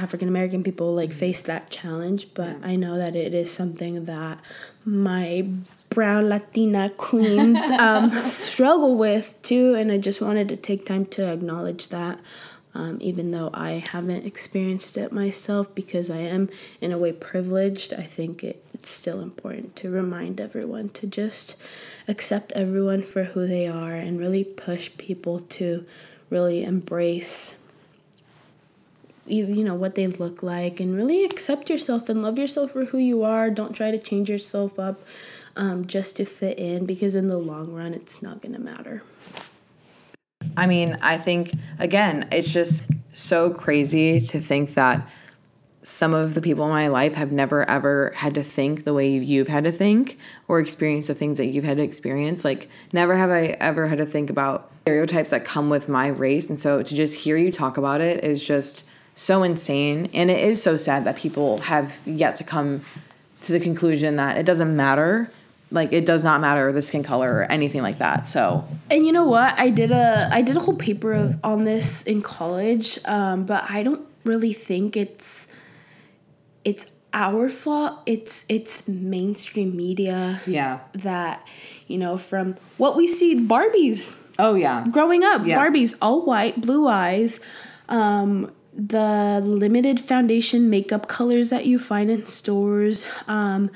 [0.00, 4.38] African American people like face that challenge, but I know that it is something that
[4.84, 5.46] my
[5.90, 11.30] brown Latina queens um, struggle with too, and I just wanted to take time to
[11.30, 12.18] acknowledge that.
[12.72, 16.48] Um, even though I haven't experienced it myself because I am
[16.80, 21.56] in a way privileged, I think it, it's still important to remind everyone to just
[22.06, 25.84] accept everyone for who they are and really push people to
[26.30, 27.59] really embrace
[29.26, 32.86] you, you know what they look like and really accept yourself and love yourself for
[32.86, 35.00] who you are don't try to change yourself up
[35.56, 39.02] um, just to fit in because in the long run it's not going to matter
[40.56, 45.06] i mean i think again it's just so crazy to think that
[45.82, 49.10] some of the people in my life have never ever had to think the way
[49.10, 52.44] you've had to think or experience the things that you've had to experience.
[52.44, 56.48] Like, never have I ever had to think about stereotypes that come with my race.
[56.48, 58.84] And so to just hear you talk about it is just
[59.20, 60.08] so insane.
[60.14, 62.80] And it is so sad that people have yet to come
[63.42, 65.30] to the conclusion that it doesn't matter.
[65.70, 68.26] Like it does not matter the skin color or anything like that.
[68.26, 69.56] So And you know what?
[69.58, 73.70] I did a I did a whole paper of on this in college, um, but
[73.70, 75.46] I don't really think it's
[76.64, 78.00] it's our fault.
[78.06, 80.40] It's it's mainstream media.
[80.46, 80.80] Yeah.
[80.94, 81.46] That,
[81.86, 84.16] you know, from what we see Barbies.
[84.38, 84.86] Oh yeah.
[84.90, 85.58] Growing up, yeah.
[85.58, 87.38] Barbies all white, blue eyes.
[87.88, 93.06] Um, the limited foundation makeup colors that you find in stores.
[93.26, 93.70] Um,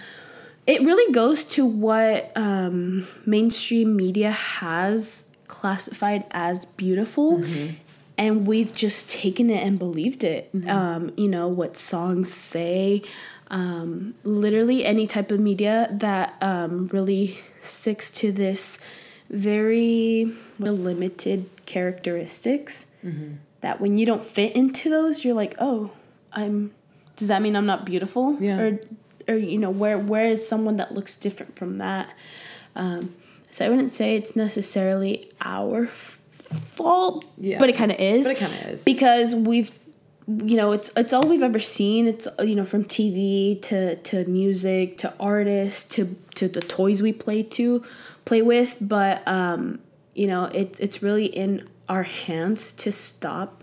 [0.66, 7.38] it really goes to what um, mainstream media has classified as beautiful.
[7.38, 7.74] Mm-hmm.
[8.16, 10.54] And we've just taken it and believed it.
[10.54, 10.70] Mm-hmm.
[10.70, 13.02] Um, you know, what songs say,
[13.48, 18.78] um, literally any type of media that um, really sticks to this
[19.28, 22.86] very limited characteristics.
[23.04, 25.90] Mm-hmm that when you don't fit into those, you're like, oh,
[26.32, 26.72] I'm.
[27.16, 28.36] Does that mean I'm not beautiful?
[28.40, 28.58] Yeah.
[28.60, 28.80] Or,
[29.28, 32.08] or you know, where where is someone that looks different from that?
[32.74, 33.14] Um,
[33.50, 37.58] so I wouldn't say it's necessarily our f- fault, yeah.
[37.58, 38.24] but it kind of is.
[38.24, 39.78] But it kind of is because we've
[40.26, 44.24] you know it's it's all we've ever seen it's you know from tv to to
[44.24, 47.84] music to artists to to the toys we play to
[48.24, 49.78] play with but um
[50.14, 53.62] you know it, it's really in our hands to stop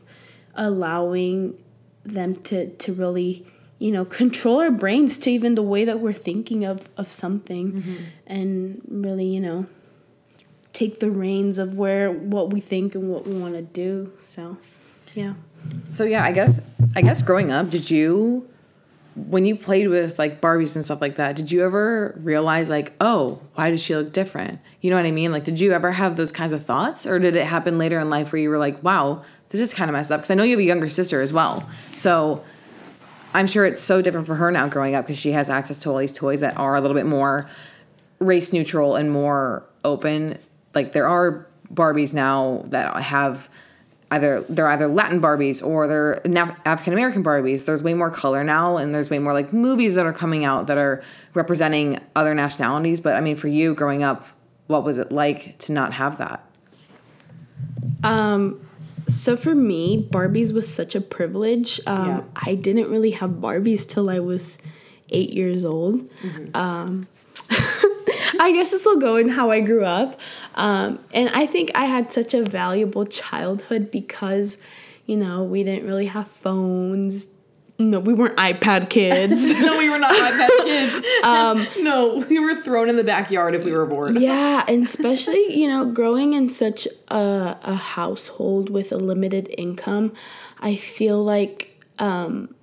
[0.55, 1.57] allowing
[2.03, 3.45] them to to really
[3.79, 7.71] you know control our brains to even the way that we're thinking of of something
[7.73, 7.95] mm-hmm.
[8.27, 9.65] and really you know
[10.73, 14.57] take the reins of where what we think and what we want to do so
[15.13, 15.33] yeah
[15.89, 16.61] so yeah i guess
[16.95, 18.47] i guess growing up did you
[19.15, 22.93] when you played with like Barbies and stuff like that, did you ever realize like,
[23.01, 24.59] oh, why does she look different?
[24.79, 25.31] You know what I mean?
[25.31, 28.09] Like, did you ever have those kinds of thoughts, or did it happen later in
[28.09, 30.21] life where you were like, wow, this is kind of messed up?
[30.21, 32.43] Because I know you have a younger sister as well, so
[33.33, 35.89] I'm sure it's so different for her now growing up because she has access to
[35.89, 37.49] all these toys that are a little bit more
[38.19, 40.37] race neutral and more open.
[40.73, 43.49] Like there are Barbies now that have
[44.11, 46.21] either they're either Latin Barbies or they're
[46.65, 47.65] African American Barbies.
[47.65, 50.67] There's way more color now, and there's way more like movies that are coming out
[50.67, 51.01] that are
[51.33, 52.99] representing other nationalities.
[52.99, 54.27] But I mean, for you growing up,
[54.67, 56.45] what was it like to not have that?
[58.03, 58.59] Um,
[59.07, 61.79] so for me, Barbies was such a privilege.
[61.87, 62.23] Um, yeah.
[62.35, 64.57] I didn't really have Barbies till I was
[65.09, 66.09] eight years old.
[66.19, 66.55] Mm-hmm.
[66.55, 67.07] Um,
[68.39, 70.19] I guess this will go in how I grew up.
[70.55, 74.57] Um, and I think I had such a valuable childhood because,
[75.05, 77.27] you know, we didn't really have phones.
[77.79, 79.51] No, we weren't iPad kids.
[79.59, 81.05] no, we were not iPad kids.
[81.23, 84.19] Um, no, we were thrown in the backyard if we were bored.
[84.19, 90.13] Yeah, and especially, you know, growing in such a, a household with a limited income,
[90.59, 92.53] I feel like um,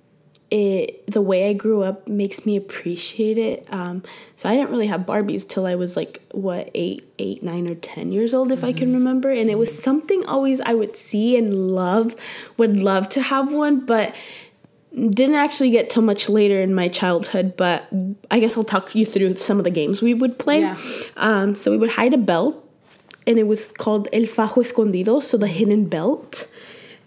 [0.51, 3.67] it the way I grew up makes me appreciate it.
[3.71, 4.03] Um,
[4.35, 7.75] so I didn't really have Barbies till I was like what eight, eight, nine, or
[7.75, 9.29] ten years old, if I can remember.
[9.29, 12.15] And it was something always I would see and love,
[12.57, 14.15] would love to have one, but
[14.91, 17.55] didn't actually get till much later in my childhood.
[17.55, 17.87] But
[18.31, 20.61] I guess I'll talk you through some of the games we would play.
[20.61, 20.77] Yeah.
[21.15, 22.67] Um, so we would hide a belt,
[23.27, 26.47] and it was called El Fajo Escondido, so the hidden belt.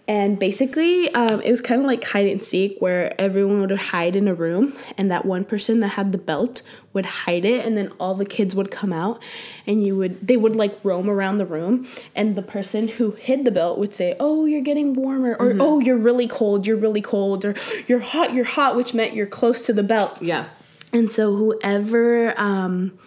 [0.05, 4.17] And basically, um, it was kind of like hide and seek, where everyone would hide
[4.17, 7.77] in a room, and that one person that had the belt would hide it, and
[7.77, 9.21] then all the kids would come out,
[9.65, 13.45] and you would they would like roam around the room, and the person who hid
[13.45, 17.01] the belt would say, "Oh, you're getting warmer," or "Oh, you're really cold, you're really
[17.01, 17.55] cold," or
[17.87, 20.21] "You're hot, you're hot," which meant you're close to the belt.
[20.21, 20.47] Yeah.
[20.91, 22.99] And so whoever um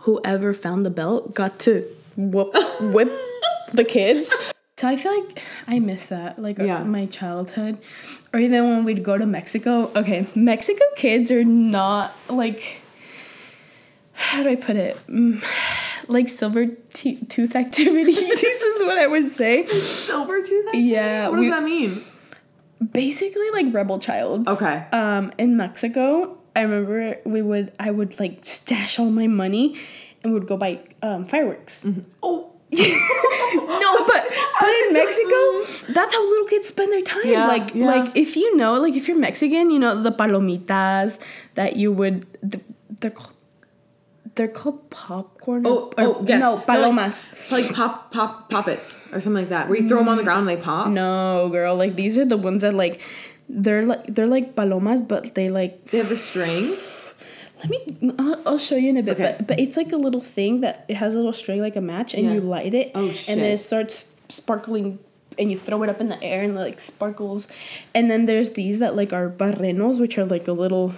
[0.00, 3.10] whoever found the belt got to whoop whip
[3.72, 4.34] the kids.
[4.82, 6.82] So I feel like I miss that, like uh, Yeah.
[6.82, 7.78] my childhood,
[8.34, 9.92] or even when we'd go to Mexico.
[9.94, 12.80] Okay, Mexico kids are not like
[14.14, 14.98] how do I put it?
[15.06, 15.40] Mm,
[16.08, 18.16] like silver te- tooth activities.
[18.40, 19.68] this is what I would say.
[19.68, 20.74] Silver tooth.
[20.74, 22.02] Yeah, What we- does that mean?
[22.90, 24.48] basically like rebel childs.
[24.48, 24.84] Okay.
[24.90, 29.78] Um, in Mexico, I remember we would I would like stash all my money,
[30.24, 31.86] and we would go buy um, fireworks.
[32.20, 32.48] Oh.
[32.72, 34.22] No, but
[34.60, 35.94] but in Mexico, mm.
[35.94, 37.22] that's how little kids spend their time.
[37.24, 37.86] Yeah, like yeah.
[37.86, 41.18] like if you know, like if you're Mexican, you know the palomitas
[41.54, 43.34] that you would th- they're called,
[44.36, 45.66] they're called popcorn.
[45.66, 46.40] Oh, or, oh, yes.
[46.40, 47.32] no palomas.
[47.50, 50.24] Like, like pop, pop, poppets or something like that, where you throw them on the
[50.24, 50.88] ground and they pop.
[50.88, 53.00] No, girl, like these are the ones that like
[53.50, 56.76] they're like they're like palomas, but they like They have a string.
[57.62, 58.14] Let me.
[58.18, 59.34] I'll, I'll show you in a bit, Okay.
[59.38, 61.80] but but it's like a little thing that it has a little string like a
[61.80, 62.34] match, and Yeah.
[62.34, 64.98] you light it, Oh, and then it starts sparkling,
[65.38, 67.48] and you throw it up in the air and it, like sparkles,
[67.94, 70.92] and then there's these that like are barrenos, which are like a little,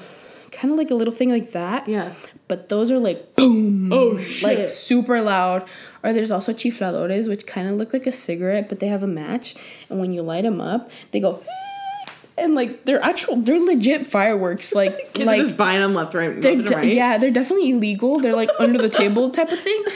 [0.52, 1.86] kind of like a little thing like that.
[1.88, 2.14] Yeah.
[2.48, 4.42] But those are like oh, boom, Oh, shit.
[4.42, 5.64] like super loud.
[6.02, 9.06] Or there's also chifladores, which kind of look like a cigarette, but they have a
[9.06, 9.54] match,
[9.90, 11.42] and when you light them up, they go.
[12.36, 14.74] And like they're actual, they're legit fireworks.
[14.74, 16.92] Like Kids like just buying them left, right, they're de- right.
[16.92, 18.18] yeah, they're definitely illegal.
[18.18, 19.84] They're like under the table type of thing.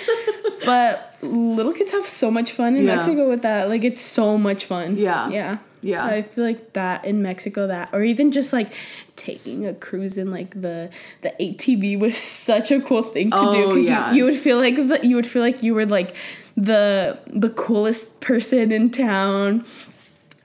[0.64, 2.96] But little kids have so much fun in Yeah.
[2.96, 3.68] Mexico with that.
[3.68, 4.96] Like it's so much fun.
[4.96, 5.28] Yeah.
[5.30, 5.58] Yeah.
[5.82, 6.02] Yeah.
[6.08, 8.72] So I feel like that in Mexico that or even just like
[9.14, 10.90] taking a cruise in like the
[11.22, 14.10] the ATV was such a cool thing to do Oh, because yeah.
[14.10, 16.14] you, you would feel like the, you would feel like you were like
[16.56, 19.64] the the coolest person in town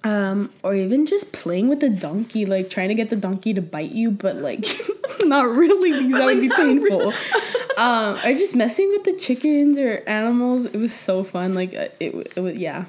[0.04, 3.62] um, or even just playing with the donkey, like trying to get the donkey to
[3.62, 4.66] bite you, but like
[5.24, 7.14] not really because that would be painful.
[7.78, 10.66] um, or just messing with the chickens or animals.
[10.66, 11.54] It was so fun.
[11.56, 12.86] Like uh, it, it was yeah.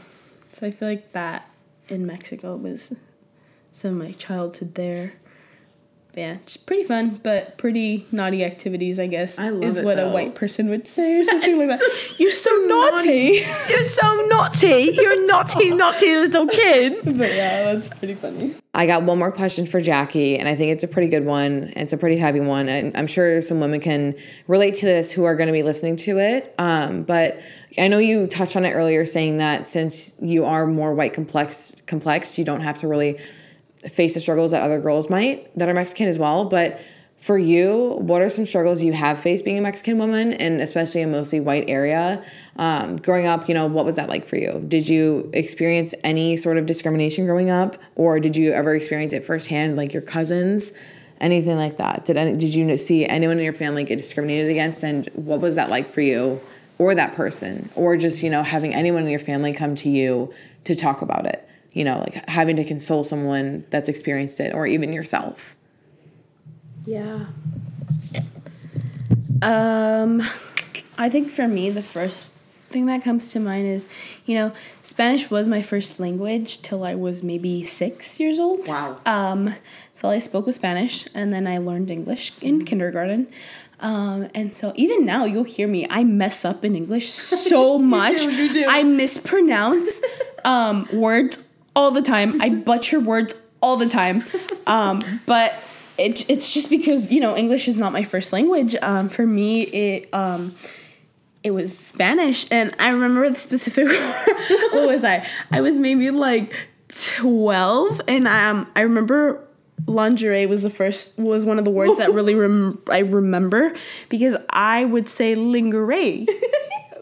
[0.52, 1.48] So I feel like that
[1.88, 2.94] in Mexico was
[3.72, 5.14] some of my childhood there.
[6.14, 9.36] But yeah, it's pretty fun, but pretty naughty activities, I guess.
[9.36, 10.10] I love is it, what though.
[10.10, 12.14] a white person would say or something like that.
[12.18, 13.44] You're so naughty.
[13.68, 14.92] You're so naughty.
[14.94, 17.04] You're a naughty, naughty little kid.
[17.04, 18.54] But yeah, that's pretty funny.
[18.72, 21.72] I got one more question for Jacquie, and I think it's a pretty good one.
[21.74, 24.14] It's a pretty heavy one, and I'm sure some women can
[24.46, 26.54] relate to this who are going to be listening to it.
[26.58, 27.40] Um, but
[27.76, 31.74] I know you touched on it earlier, saying that since you are more white complex,
[31.86, 33.18] complex, you don't have to really
[33.88, 36.44] face the struggles that other girls might that are Mexican as well.
[36.44, 36.80] But
[37.24, 41.00] for you, what are some struggles you have faced being a Mexican woman, and especially
[41.00, 42.22] a mostly white area?
[42.56, 44.62] Um, growing up, you know, what was that like for you?
[44.68, 49.24] Did you experience any sort of discrimination growing up, or did you ever experience it
[49.24, 50.72] firsthand, like your cousins,
[51.18, 52.04] anything like that?
[52.04, 55.54] Did any, did you see anyone in your family get discriminated against, and what was
[55.54, 56.42] that like for you,
[56.76, 60.34] or that person, or just you know having anyone in your family come to you
[60.64, 61.48] to talk about it?
[61.74, 65.54] You know, like having to console someone that's experienced it, or even yourself.
[66.86, 67.26] Yeah.
[69.42, 70.22] Um,
[70.96, 72.32] I think for me, the first
[72.70, 73.86] thing that comes to mind is,
[74.26, 74.52] you know,
[74.82, 78.66] Spanish was my first language till I was maybe six years old.
[78.66, 79.00] Wow.
[79.06, 79.54] Um,
[79.94, 83.28] so I spoke with Spanish, and then I learned English in kindergarten.
[83.80, 88.18] Um, and so even now you'll hear me, I mess up in English so much.
[88.18, 88.66] do, you do.
[88.68, 90.00] I mispronounce
[90.44, 91.38] um, words
[91.74, 92.40] all the time.
[92.40, 94.22] I butcher words all the time.
[94.66, 95.54] Um, but
[95.98, 98.74] it, it's just because, you know, English is not my first language.
[98.82, 100.54] Um, for me, it um,
[101.42, 103.86] it was Spanish, and I remember the specific.
[104.72, 105.26] what was I?
[105.50, 106.52] I was maybe like
[106.88, 109.46] twelve, and um, I remember
[109.86, 113.74] lingerie was the first was one of the words that really rem- I remember
[114.08, 116.26] because I would say lingerie.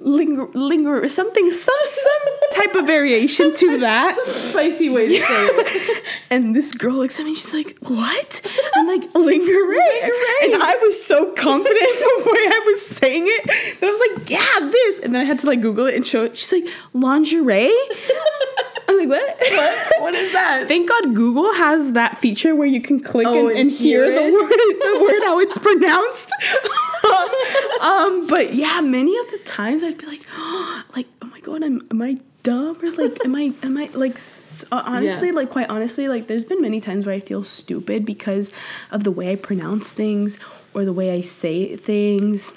[0.04, 4.16] Linger, linger, something, some, some type of variation to that.
[4.26, 6.04] Some Spicy way to say it.
[6.30, 8.40] And this girl looks at me, she's like, What?
[8.74, 9.78] I'm like, lingerie.
[10.42, 13.44] And I was so confident in the way I was saying it
[13.80, 14.98] that I was like, Yeah, this.
[15.00, 16.36] And then I had to like Google it and show it.
[16.38, 17.70] She's like, Lingerie?
[18.88, 19.36] I'm like, What?
[19.50, 19.92] What?
[20.00, 20.68] What is that?
[20.68, 24.04] Thank God Google has that feature where you can click Oh, and, and and hear,
[24.10, 26.30] hear the word the word how it's pronounced.
[27.82, 30.26] Um, but yeah, many of the times I'd be like,
[30.96, 34.14] like, oh my god, I'm am I dumb or like am I am I like
[34.16, 35.34] s- uh, honestly Yeah.
[35.34, 38.50] like quite honestly like there's been many times where I feel stupid because
[38.90, 40.38] of the way I pronounce things
[40.74, 42.52] or the way I say things.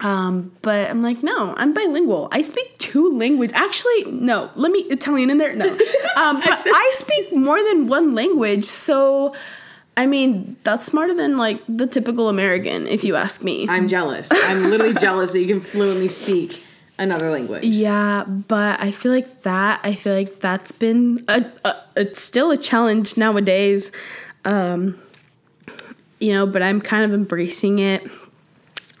[0.00, 2.28] Um, but I'm like, no, I'm bilingual.
[2.32, 3.50] I speak two language.
[3.54, 5.54] Actually, no, let me Italian in there.
[5.54, 5.66] No,
[6.16, 8.64] um, but I speak more than one language.
[8.64, 9.32] So,
[9.96, 13.68] I mean, that's smarter than like the typical American, if you ask me.
[13.68, 14.28] I'm jealous.
[14.32, 16.64] I'm literally jealous that you can fluently speak
[16.98, 17.64] another language.
[17.64, 19.80] Yeah, but I feel like that.
[19.82, 23.92] I feel like that's been a, a it's still a challenge nowadays.
[24.44, 24.98] Um,
[26.18, 28.08] you know, but I'm kind of embracing it.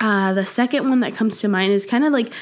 [0.00, 2.32] Uh, the second one that comes to mind is kind of like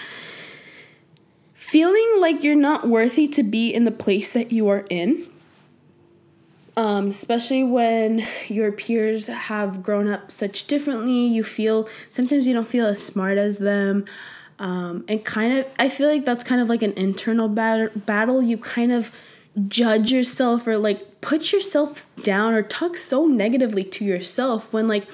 [1.52, 5.26] feeling like you're not worthy to be in the place that you are in.
[6.76, 12.68] Um, especially when your peers have grown up such differently, you feel sometimes you don't
[12.68, 14.04] feel as smart as them.
[14.58, 18.40] Um, and kind of, I feel like that's kind of like an internal bat- battle.
[18.42, 19.14] You kind of
[19.66, 25.06] judge yourself or like put yourself down or talk so negatively to yourself when, like,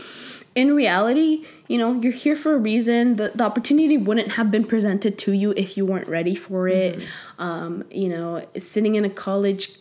[0.54, 3.16] in reality, you know, you're here for a reason.
[3.16, 7.00] The, the opportunity wouldn't have been presented to you if you weren't ready for it.
[7.38, 9.78] Um, you know, sitting in a college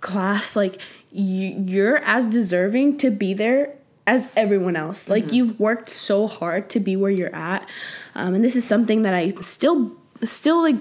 [0.00, 0.78] class like
[1.12, 3.74] you're as deserving to be there
[4.06, 5.08] as everyone else.
[5.08, 7.68] Like you've worked so hard to be where you're at
[8.14, 9.92] um, and this is something that i still
[10.24, 10.76] still like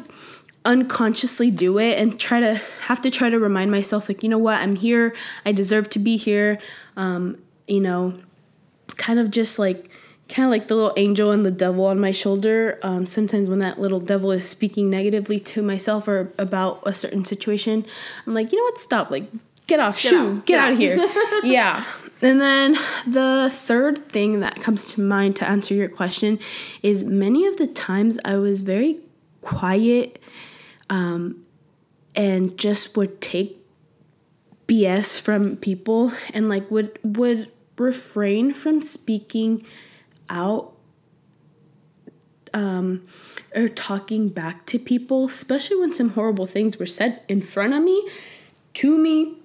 [0.63, 4.37] unconsciously do it and try to have to try to remind myself like you know
[4.37, 4.59] what?
[4.59, 5.15] I'm here.
[5.45, 6.59] I deserve to be here.
[6.95, 8.19] Um, you know
[8.97, 9.89] kind of just like
[10.27, 12.79] kind of like the little angel and the devil on my shoulder.
[12.83, 17.25] Um, sometimes when that little devil is speaking negatively to myself or about a certain
[17.25, 17.85] situation
[18.25, 18.79] i'm like you know what?
[18.79, 19.09] Stop.
[19.09, 19.29] Like
[19.71, 20.73] get off shoo out, get, get out out.
[20.73, 21.09] of here.
[21.43, 21.85] Yeah.
[22.23, 26.37] And then the third thing that comes to mind to answer your question
[26.83, 28.99] is many of the times i was very
[29.41, 30.21] quiet
[30.91, 31.43] um,
[32.15, 33.57] and just would take
[34.67, 39.65] BS from people and like would would refrain from speaking
[40.29, 40.73] out
[42.53, 43.05] um
[43.55, 47.83] or talking back to people, especially when some horrible things were said in front of
[47.83, 48.07] me,
[48.75, 49.40] to me,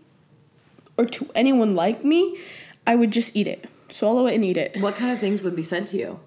[0.96, 2.38] or to anyone like me,
[2.86, 3.68] I would just eat it.
[3.88, 4.80] Swallow it and eat it.
[4.80, 6.20] What kind of things would be said to you?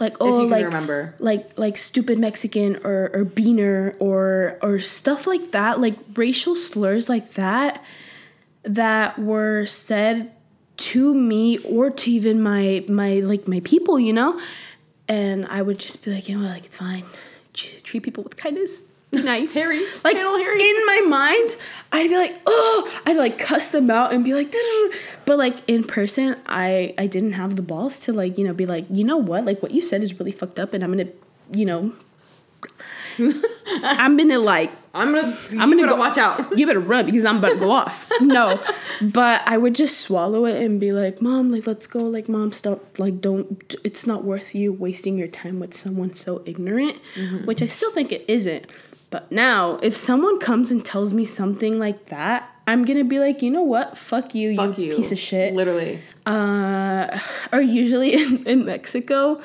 [0.00, 1.14] Like oh you can like remember.
[1.18, 7.08] like like stupid Mexican or or beaner or or stuff like that, like racial slurs
[7.08, 7.82] like that
[8.64, 10.34] that were said
[10.76, 14.40] to me or to even my my like my people, you know?
[15.06, 17.04] And I would just be like, you know, like it's fine.
[17.52, 18.86] Treat people with kindness.
[19.24, 19.54] Nice.
[19.54, 20.62] Harry, like channel Harry.
[20.62, 21.56] in my mind,
[21.92, 24.52] I'd be like, oh, I'd like cuss them out and be like,
[25.24, 28.66] but like in person, I I didn't have the balls to like you know be
[28.66, 31.10] like, you know what, like what you said is really fucked up, and I'm gonna,
[31.52, 31.92] you know,
[33.82, 35.36] I'm gonna like I'm gonna.
[35.58, 36.56] I'm gonna go watch out.
[36.64, 38.10] You better run because I'm about to go off.
[38.20, 38.60] No,
[39.02, 41.98] but I would just swallow it and be like, "Mom, like let's go.
[41.98, 42.98] Like, mom, stop.
[42.98, 43.74] Like, don't.
[43.82, 47.44] It's not worth you wasting your time with someone so ignorant." Mm-hmm.
[47.44, 48.66] Which I still think it isn't.
[49.14, 53.42] But now, if someone comes and tells me something like that, I'm gonna be like,
[53.42, 53.96] you know what?
[53.96, 55.54] Fuck you, Fuck you you, piece of shit.
[55.54, 56.02] Literally.
[56.26, 57.20] Uh,
[57.52, 59.40] or usually in, in Mexico,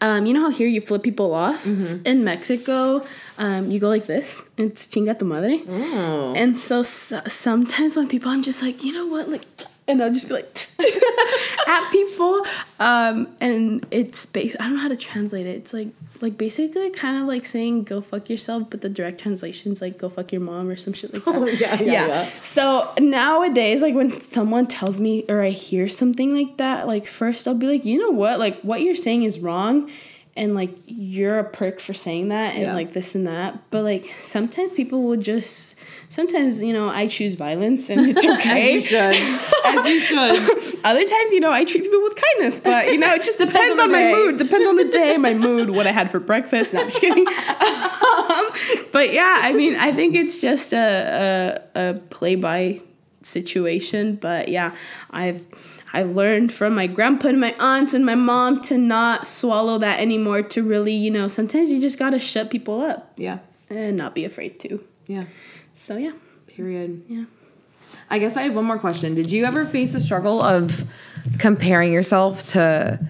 [0.00, 1.66] um, you know how here you flip people off?
[1.66, 3.04] In Mexico,
[3.38, 4.40] um, you go like this.
[4.56, 5.60] It's chinga tu madre.
[5.68, 6.32] Oh.
[6.36, 9.46] And so, s sometimes when people, I'm just like, you know what, like,
[9.88, 10.56] and I'll just be like
[11.68, 12.42] at people,
[12.80, 14.56] um, and it's based.
[14.60, 15.56] I don't know how to translate it.
[15.56, 15.88] It's like
[16.20, 20.08] like basically kind of like saying go fuck yourself, but the direct translation's like go
[20.08, 21.34] fuck your mom or some shit like that.
[21.34, 22.24] Oh, yeah, yeah, yeah.
[22.42, 27.48] So nowadays, like when someone tells me or I hear something like that, like first
[27.48, 29.90] I'll be like, you know what, like what you're saying is wrong,
[30.36, 32.74] and like you're a prick for saying that, and Yeah.
[32.74, 33.58] like this and that.
[33.70, 35.71] But like sometimes people will just,
[36.12, 38.76] sometimes you know I choose violence and it's okay.
[38.76, 39.14] As you should.
[39.64, 40.80] As you should.
[40.84, 43.80] Other times, you know, I treat people with kindness, but you know, it just depends,
[43.80, 44.38] on on, my mood.
[44.38, 46.74] Depends on the day, my mood, what I had for breakfast.
[46.74, 47.26] No, I'm just kidding.
[47.26, 52.82] um, but yeah, I mean, I think it's just a a, a play by
[53.22, 54.16] situation.
[54.16, 54.72] But yeah,
[55.10, 55.42] I've
[55.94, 60.00] I've learned from my grandpa and my aunts and my mom to not swallow that
[60.00, 60.42] anymore.
[60.42, 63.12] To really, you know, sometimes you just gotta shut people up.
[63.16, 63.38] Yeah.
[63.70, 64.84] and not be afraid to.
[65.06, 65.24] Yeah.
[65.82, 66.12] So yeah,
[66.46, 67.02] Period.
[67.08, 67.24] yeah.
[68.08, 69.16] I guess I have one more question.
[69.16, 70.84] Did you ever face the struggle of
[71.40, 73.00] comparing yourself to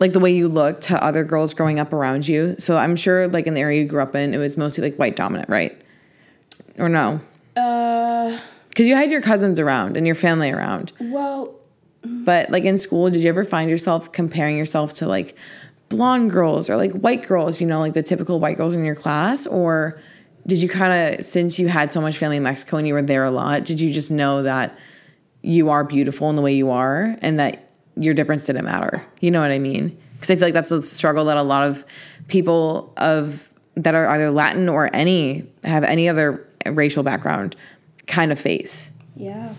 [0.00, 2.56] like the way you look to other girls growing up around you?
[2.58, 4.96] So I'm sure like in the area you grew up in, it was mostly like
[4.98, 5.80] white dominant, right?
[6.78, 7.20] Or no?
[7.56, 10.90] Uh, Because you had your cousins around and your family around.
[11.00, 11.54] well,
[12.04, 15.36] But like in school, did you ever find yourself comparing yourself to like
[15.90, 18.96] blonde girls or like white girls, you know, like the typical white girls in your
[18.96, 19.46] class?
[19.46, 20.00] Or
[20.46, 23.02] did you kind of, since you had so much family in Mexico and you were
[23.02, 24.76] there a lot, did you just know that
[25.42, 29.04] you are beautiful in the way you are and that your difference didn't matter?
[29.20, 29.96] You know what I mean?
[30.14, 31.84] Because I feel like that's a struggle that a lot of
[32.28, 37.56] people of that are either Latin or any have any other racial background
[38.06, 38.92] kind of face.
[39.16, 39.54] yeah.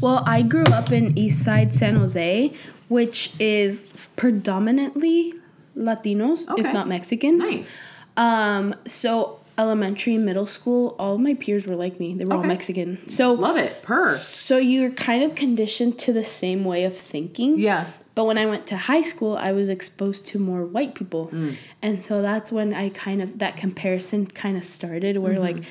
[0.00, 2.52] Well, I grew up in East Side San Jose,
[2.88, 3.82] which is
[4.14, 5.34] predominantly
[5.76, 6.62] Latinos, Okay.
[6.62, 7.38] if not Mexicans.
[7.40, 7.76] Nice.
[8.16, 12.14] Um, so elementary, middle school, all my peers were like me.
[12.14, 13.08] They were all Mexican.
[13.08, 13.82] So Love it.
[13.82, 14.16] Per.
[14.18, 17.58] so you're kind of conditioned to the same way of thinking.
[17.58, 17.86] Yeah.
[18.14, 21.28] But when I went to high school, I was exposed to more white people.
[21.28, 21.56] Mm.
[21.82, 25.42] And so that's when I kind of, that comparison kind of started where, mm-hmm.
[25.42, 25.64] like,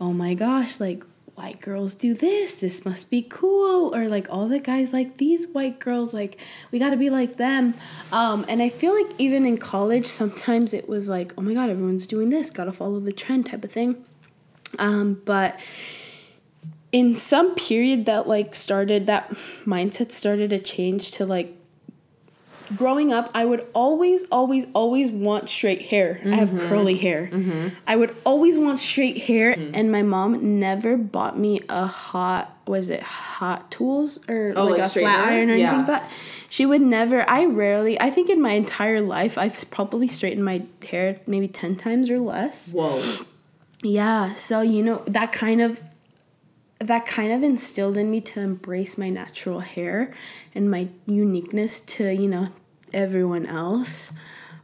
[0.00, 1.04] oh my gosh, like,
[1.42, 3.94] white girls do this, this must be cool.
[3.94, 6.38] Or like, all the guys like these white girls, like,
[6.70, 7.74] we gotta be like them.
[8.12, 11.68] Um, and I feel like even in college, sometimes it was like, oh my god,
[11.68, 14.04] everyone's doing this, gotta follow the trend type of thing.
[14.78, 15.58] Um, but
[16.92, 19.30] in some period that like started that
[19.64, 21.56] mindset started to change to like
[22.76, 26.20] growing up i would always always always want straight hair.
[26.24, 26.68] I have mm-hmm.
[26.68, 27.28] curly hair.
[27.32, 27.68] Mm-hmm.
[27.86, 32.88] I would always want straight hair and my mom never bought me a hot was
[32.90, 36.10] it hot tools or Oh, like, like a flat iron or anything like that.
[36.48, 40.62] She would never i rarely i think in my entire life i've probably straightened my
[40.90, 42.72] hair maybe 10 times or less.
[42.72, 43.02] Whoa.
[43.82, 45.82] yeah, so you know that kind of
[46.78, 50.12] that kind of instilled in me to embrace my natural hair
[50.54, 52.48] and my uniqueness to, you know,
[52.94, 54.12] everyone else.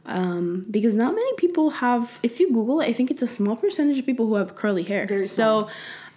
[0.05, 3.55] Um, because not many people have if you Google it, I think it's a small
[3.55, 5.05] percentage of people who have curly hair.
[5.05, 5.69] Very so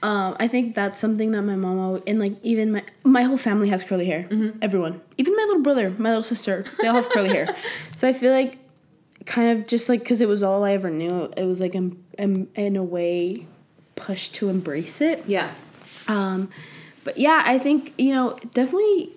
[0.02, 3.68] um, I think that's something that my mom and like even my my whole family
[3.68, 4.26] has curly hair.
[4.60, 7.54] Everyone, even my little brother, my little sister, they all have curly hair.
[7.96, 8.58] So I feel like
[9.26, 12.02] kind of just like because it was all I ever knew, it was like in,
[12.18, 13.46] in, in a way
[13.94, 15.22] pushed to embrace it.
[15.26, 15.52] Yeah.
[16.08, 16.48] Um,
[17.04, 19.10] but yeah, I think you know definitely.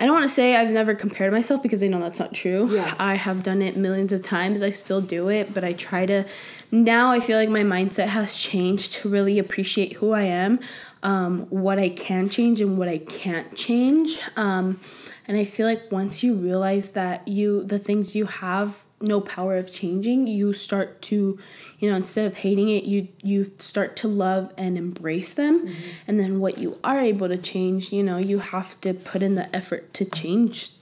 [0.00, 2.74] I don't want to say I've never compared myself because I know that's not true.
[2.74, 2.94] Yeah.
[2.98, 4.62] I have done it millions of times.
[4.62, 6.24] I still do it, but I try to.
[6.72, 10.58] Now I feel like my mindset has changed to really appreciate who I am,
[11.02, 14.18] um, what I can change and what I can't change.
[14.36, 14.80] Um,
[15.28, 19.58] and I feel like once you realize that you the things you have no power
[19.58, 21.38] of changing, you start to,
[21.80, 25.74] you know, instead of hating it, you you start to love and embrace them.
[26.06, 29.34] And then what you are able to change, you know, you have to put in
[29.34, 30.72] the effort to change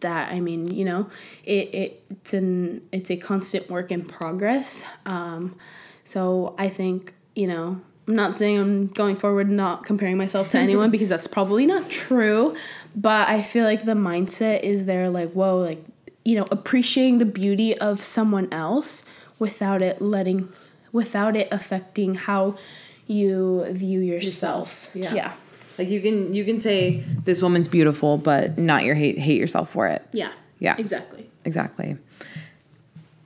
[0.00, 0.32] that.
[0.32, 1.10] I mean, you know,
[1.44, 4.82] it, it it's an it's a constant work in progress.
[5.04, 5.56] Um,
[6.06, 10.58] so I think, you know, I'm not saying I'm going forward not comparing myself to
[10.58, 12.56] anyone because that's probably not true,
[12.96, 15.84] but I feel like the mindset is there like, whoa, like,
[16.24, 19.04] you know, appreciating the beauty of someone else
[19.40, 20.52] without it letting
[20.92, 22.56] without it affecting how
[23.08, 24.88] you view yourself.
[24.94, 25.14] Yeah.
[25.14, 25.32] Yeah.
[25.78, 29.70] Like you can you can say this woman's beautiful, but not your hate hate yourself
[29.70, 30.06] for it.
[30.12, 30.30] Yeah.
[30.60, 30.76] Yeah.
[30.78, 31.28] Exactly.
[31.44, 31.96] Exactly.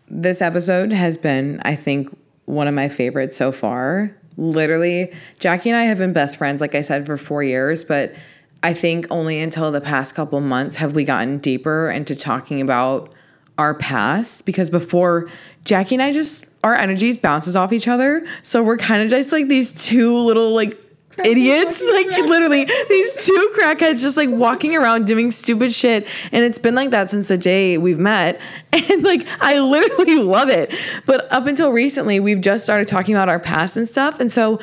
[0.09, 4.17] This episode has been, I think, one of my favorites so far.
[4.37, 8.15] Literally, Jacquie and I have been best friends, like I said, for four years, but
[8.63, 13.13] I think only until the past couple months have we gotten deeper into talking about
[13.59, 15.29] our past because before
[15.65, 18.27] Jacquie and I just our energies bounces off each other.
[18.43, 20.81] So we're kind of just like these two little like
[21.23, 26.09] idiots like literally these two crackheads just like walking around doing stupid shit.
[26.33, 28.41] And it's been like that since the day we've met.
[28.91, 30.75] And like i literally love it.
[31.07, 34.19] But up until recently we've just started talking about our past and stuff.
[34.19, 34.59] And so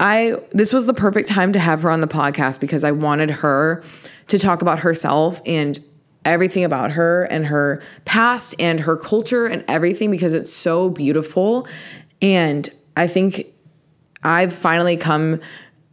[0.00, 3.30] i this was the perfect time to have her on the podcast because i wanted
[3.30, 3.84] her
[4.26, 5.78] to talk about herself and
[6.24, 11.66] everything about her and her past and her culture and everything because it's so beautiful
[12.20, 13.52] and i think
[14.22, 15.40] I've finally come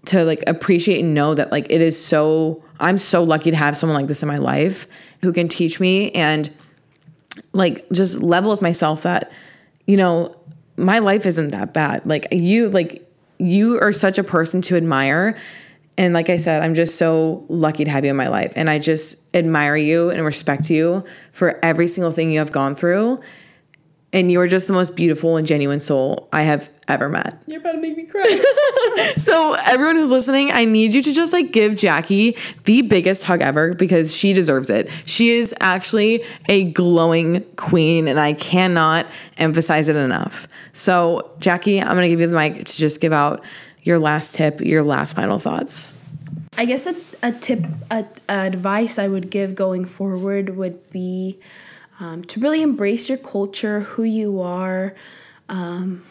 [0.06, 3.76] to like appreciate and know that like it is so I'm so lucky to have
[3.76, 4.88] someone like this in my life
[5.22, 6.50] who can teach me and
[7.54, 9.32] like just level with myself that
[9.86, 10.36] you know
[10.78, 12.06] my life isn't that bad.
[12.06, 13.06] Like you like
[13.38, 15.38] you are such a person to admire
[16.00, 18.70] and like I said, I'm just so lucky to have you in my life and
[18.70, 23.20] I just admire you and respect you for every single thing you have gone through
[24.14, 27.44] and you are just the most beautiful and genuine soul I have ever met.
[27.48, 28.44] You're about to make me cry.
[29.18, 33.42] So everyone who's listening, I need you to just like give Jacquie the biggest hug
[33.42, 34.90] ever because she deserves it.
[35.06, 39.06] She is actually a glowing queen and I cannot
[39.38, 40.48] emphasize it enough.
[40.74, 43.44] So Jacquie, I'm going to give you the mic to just give out
[43.84, 45.92] your last tip, your last final thoughts.
[46.58, 51.40] I guess a, a tip, a, advice I would give going forward would be
[52.00, 54.96] um, to really embrace your culture, who you are.
[55.48, 56.04] Um,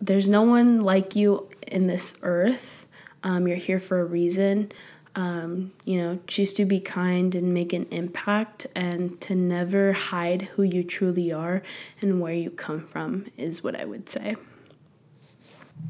[0.00, 2.86] there's no one like you in this earth.
[3.22, 4.70] Um, you're here for a reason.
[5.16, 10.42] Um, you know, choose to be kind and make an impact, and to never hide
[10.42, 11.62] who you truly are
[12.02, 14.36] and where you come from, is what I would say.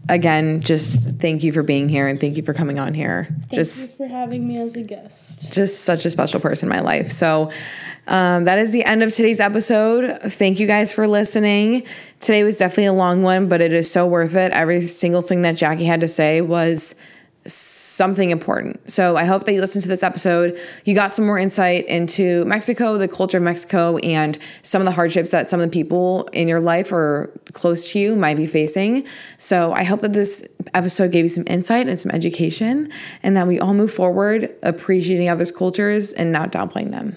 [0.09, 3.29] Again, just thank you for being here and thank you for coming on here.
[3.53, 5.53] just you for having me as a guest.
[5.53, 7.11] just such a special person in my life.
[7.11, 7.51] So
[8.07, 10.21] um, that is the end of today's episode.
[10.33, 11.83] Thank you guys for listening.
[12.21, 14.53] Today was definitely a long one, but it is so worth it.
[14.53, 16.95] Every single thing that Jacquie had to say was
[17.97, 18.91] something important.
[18.91, 20.61] So I hope that you listened to this episode.
[20.85, 24.93] You got some more insight into Mexico, the culture of Mexico, and some of the
[24.93, 28.47] hardships that some of the people in your life or close to you might be
[28.47, 29.07] facing.
[29.39, 32.93] So I hope that this episode gave you some insight and some education,
[33.23, 37.17] and that we all move forward appreciating others' cultures and not downplaying them.